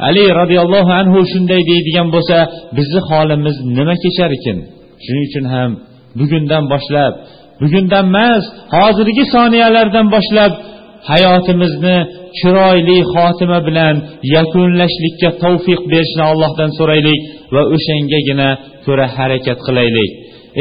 [0.08, 2.36] Ali roziyallohu anhu shunday deydigan bo'lsa
[2.76, 4.58] bizni holimiz nima kechar ekan?
[5.04, 5.70] Shuning uchun ham
[6.18, 7.12] bugundan boshlab
[7.62, 8.44] bugundan emas
[8.76, 10.52] hozirgi soniyalardan boshlab
[11.10, 11.96] hayotimizni
[12.38, 13.94] chiroyli xotima bilan
[14.36, 17.20] yakunlashlikka tavfiq berishni allohdan so'raylik
[17.54, 18.48] va o'shangagina
[18.84, 20.10] ko'ra harakat qilaylik.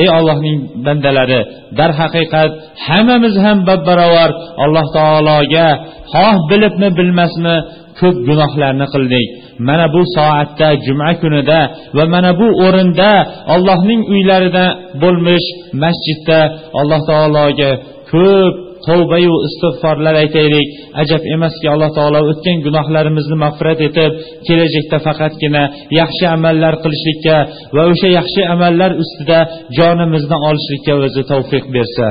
[0.02, 1.41] Ey allohning bandalari
[1.80, 2.52] darhaqiqat
[2.88, 4.30] hammamiz ham bab barobar
[4.64, 5.68] alloh taologa
[6.14, 7.56] xoh bilibmi bilmasmi
[7.99, 9.28] ko'p gunohlarni qildik.
[9.68, 11.60] Mana bu soatda juma kunida
[11.97, 13.12] va mana bu o'rinda
[13.54, 14.66] allohning uylarida
[15.02, 15.47] bo'lmish
[15.84, 16.39] masjidda
[16.80, 17.72] alloh taologa
[18.12, 18.56] ko'p
[18.88, 20.68] tavbayu istig'forlar aytaylik
[21.02, 24.12] ajab emaski alloh taolo o'tgan gunohlarimizni mag'firat etib
[24.47, 25.64] kelajakda faqatgina
[25.99, 27.38] yaxshi amallar qilishlikka
[27.76, 29.39] va o'sha yaxshi amallar ustida
[29.78, 32.08] jonimizni olishlikka o'zi tavfiq bersa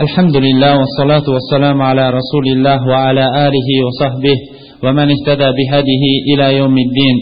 [0.05, 4.37] الحمد لله والصلاة والسلام على رسول الله وعلى آله وصحبه
[4.85, 7.17] ومن اهتدى بهديه إلى يوم الدين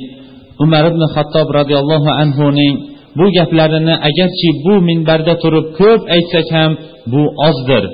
[0.64, 2.74] umar ibn xattob roziyallohu anhuning
[3.18, 6.72] bu gaplarini agarchi bu minbarda turib ko'p aytsak ham
[7.12, 7.84] bu ozdir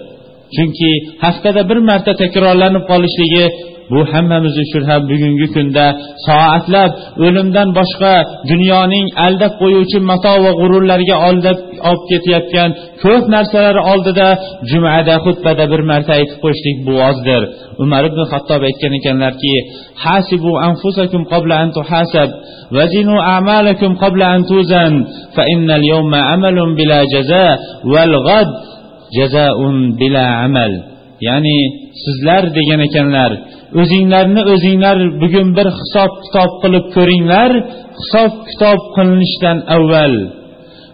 [0.55, 0.91] chunki
[1.25, 3.45] haftada bir marta takrorlanib qolishligi
[3.92, 5.86] bu hammamiz uchun ham bugungi kunda
[6.28, 6.92] soatlab
[7.26, 8.14] o'limdan boshqa
[8.52, 11.58] dunyoning aldab qo'yuvchi mato va g'ururlarga aldab
[11.90, 12.70] olib ketayotgan
[13.04, 14.28] ko'p narsalar oldida
[14.72, 17.42] jumada xutbada bir marta aytib qo'yishlik bu ozdir.
[17.84, 19.54] Umar ibn hattob aytgan ekanlarki
[20.04, 22.30] hasibu anfusakum qabla an tuhasab
[22.78, 24.94] vazinu a'malakum qabla an tuzan
[25.36, 27.46] fa innal yawma amalun bila jaza
[27.94, 28.50] wal ghad
[29.18, 30.74] jazaun bila amal.
[31.28, 31.60] Ya'ni
[32.04, 33.32] sizlar degan ekanlar
[33.82, 37.52] o'zinglarni o'zinglar bugun bir hisob kitob qilib ko'ringlar.
[38.00, 40.14] Hisob kitob qilinishdan avval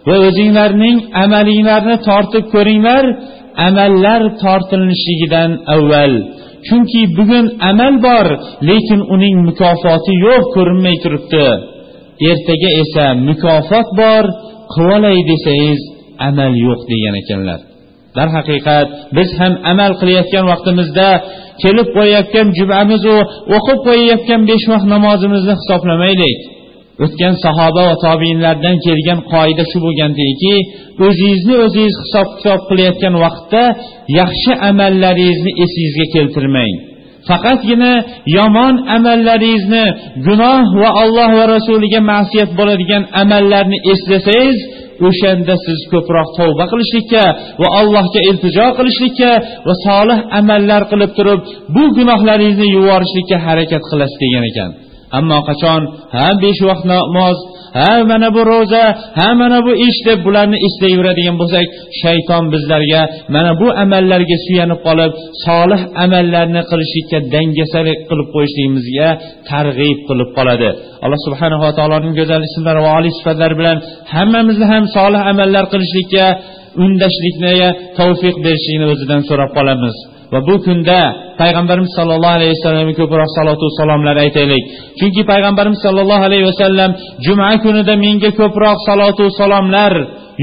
[0.08, 3.04] va o'zinglarning amalinglarni tortib ko'ringlar
[3.68, 6.12] amallar tortilishligidan avval.
[6.66, 8.26] Chunki bugun amal bor
[8.68, 11.46] lekin uning mukofoti yo'q ko'rinmay turibdi.
[12.30, 14.24] Ertaga esa mukofot bor
[14.74, 15.80] qivolay desangiz
[16.28, 17.60] amal yo'q degan ekanlar.
[18.16, 21.08] Darhaqiqat biz ham amal qilayotgan vaqtimizda
[21.62, 23.16] kelib qo'yayotgan jumamizu
[23.56, 26.38] o'qib qo'yayotgan besh vaqt namozimizni hisoblamaylik.
[27.04, 30.54] O'tgan sahoba va tobiinlardan kelgan qoida shu bo'lgandiki
[31.06, 33.62] o'zingizni o'zingiz hisob kitob qilayotgan vaqtda
[34.20, 36.74] yaxshi amallaringizni esingizga keltirmang.
[37.28, 37.92] Faqatgina
[38.38, 39.84] yomon amallaringizni
[40.26, 44.58] gunoh va alloh va rasuliga ma'siyat bo'ladigan amallarni eslasangiz
[45.08, 47.22] o'shanda siz ko'proq tavba qilishlikka
[47.62, 49.30] va allohga iltijo qilishlikka
[49.68, 51.40] va solih amallar qilib turib
[51.74, 54.70] bu gunohlaringizni yuvorishlikka harakat qilasiz degan ekan.
[55.18, 55.82] Ammo qachon?
[56.16, 57.38] Ha besh vaqt namoz
[57.78, 58.84] ha mana bu ro'za
[59.18, 61.66] ha mana bu ish deb bularni eslayveradigan bo'lsak
[62.00, 63.02] shayton bizlarga
[63.34, 65.12] mana bu amallarga suyanib qolib
[65.44, 69.08] solih amallarni qilishlikka dangasalik qilib qo'yishligimizga
[69.50, 70.68] targ'ib qilib qoladi.
[71.04, 73.78] Alloh subhanava taoloning go'zal ismlari va oliy sifatlari bilan
[74.14, 76.24] hammamizni ham solih amallar qilishlikka
[76.84, 77.54] undashlikni
[77.98, 79.96] tavfiq berishligini o'zidan so'rab qolamiz.
[80.32, 80.98] Va bu kunda
[81.40, 84.62] payg'ambarimiz sollallohu alayhi vasallamga ko'proq salotu salomlar aytaylik.
[84.98, 86.90] Chunki payg'ambarimiz sollallohu alayhi vasallam
[87.26, 89.92] juma kunida menga ko'proq salotu salomlar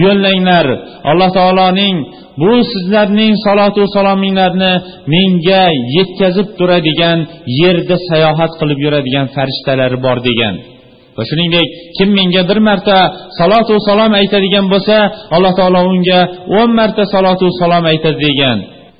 [0.03, 0.65] yo'llanglar.
[1.11, 1.95] Alloh taoloning
[2.41, 4.73] bu sizlarning salotu salominglarni
[5.13, 5.63] menga
[5.95, 7.17] yetkazib turadigan
[7.61, 10.55] yerda sayohat qilib yuradigan farishtalari bor degan.
[11.17, 11.67] Va shuningdek
[11.97, 12.97] kim menga bir marta
[13.39, 14.97] salotu salom aytadigan bo'lsa
[15.35, 16.19] alloh taolo unga
[16.59, 18.59] o'n marta salotu salom aytadi degan.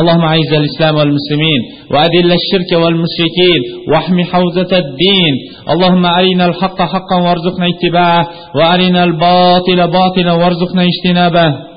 [0.00, 1.60] اللهم اعز الاسلام والمسلمين
[1.90, 3.60] واذل الشرك والمشركين
[3.92, 5.34] واحم حوزة الدين
[5.72, 11.67] اللهم ارنا الحق حقا وارزقنا اتباعه وارنا الباطل باطلا وارزقنا اجتنابه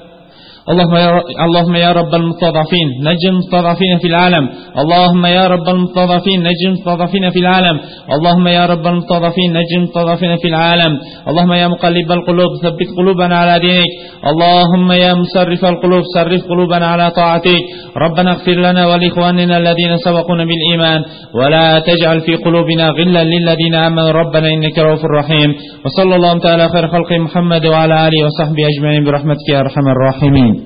[0.71, 4.49] اللهم يا اللهم يا رب المستضعفين نجي المستضعفين في العالم.
[4.81, 7.79] اللهم يا رب المستضعفين نجي المستضعفين في العالم.
[8.15, 10.99] اللهم يا رب المستضعفين نجي المستضعفين في العالم.
[11.29, 13.91] اللهم يا مقلب القلوب ثبت قلوبنا على دينك.
[14.31, 17.61] اللهم يا مسرف القلوب صرف قلوبنا على طاعتك.
[17.97, 21.01] ربنا اغفر لنا ولإخواننا الذين سبقونا بالإيمان.
[21.35, 24.11] ولا تجعل في قلوبنا غلا للذين آمنوا.
[24.11, 25.49] ربنا إنك رؤوف رحيم.
[25.85, 29.03] وصلى الله تعالى خير خلق محمد وعلى آله وصحبه أجمعين.
[29.03, 30.60] برحمتك يا أرحم الراحمين.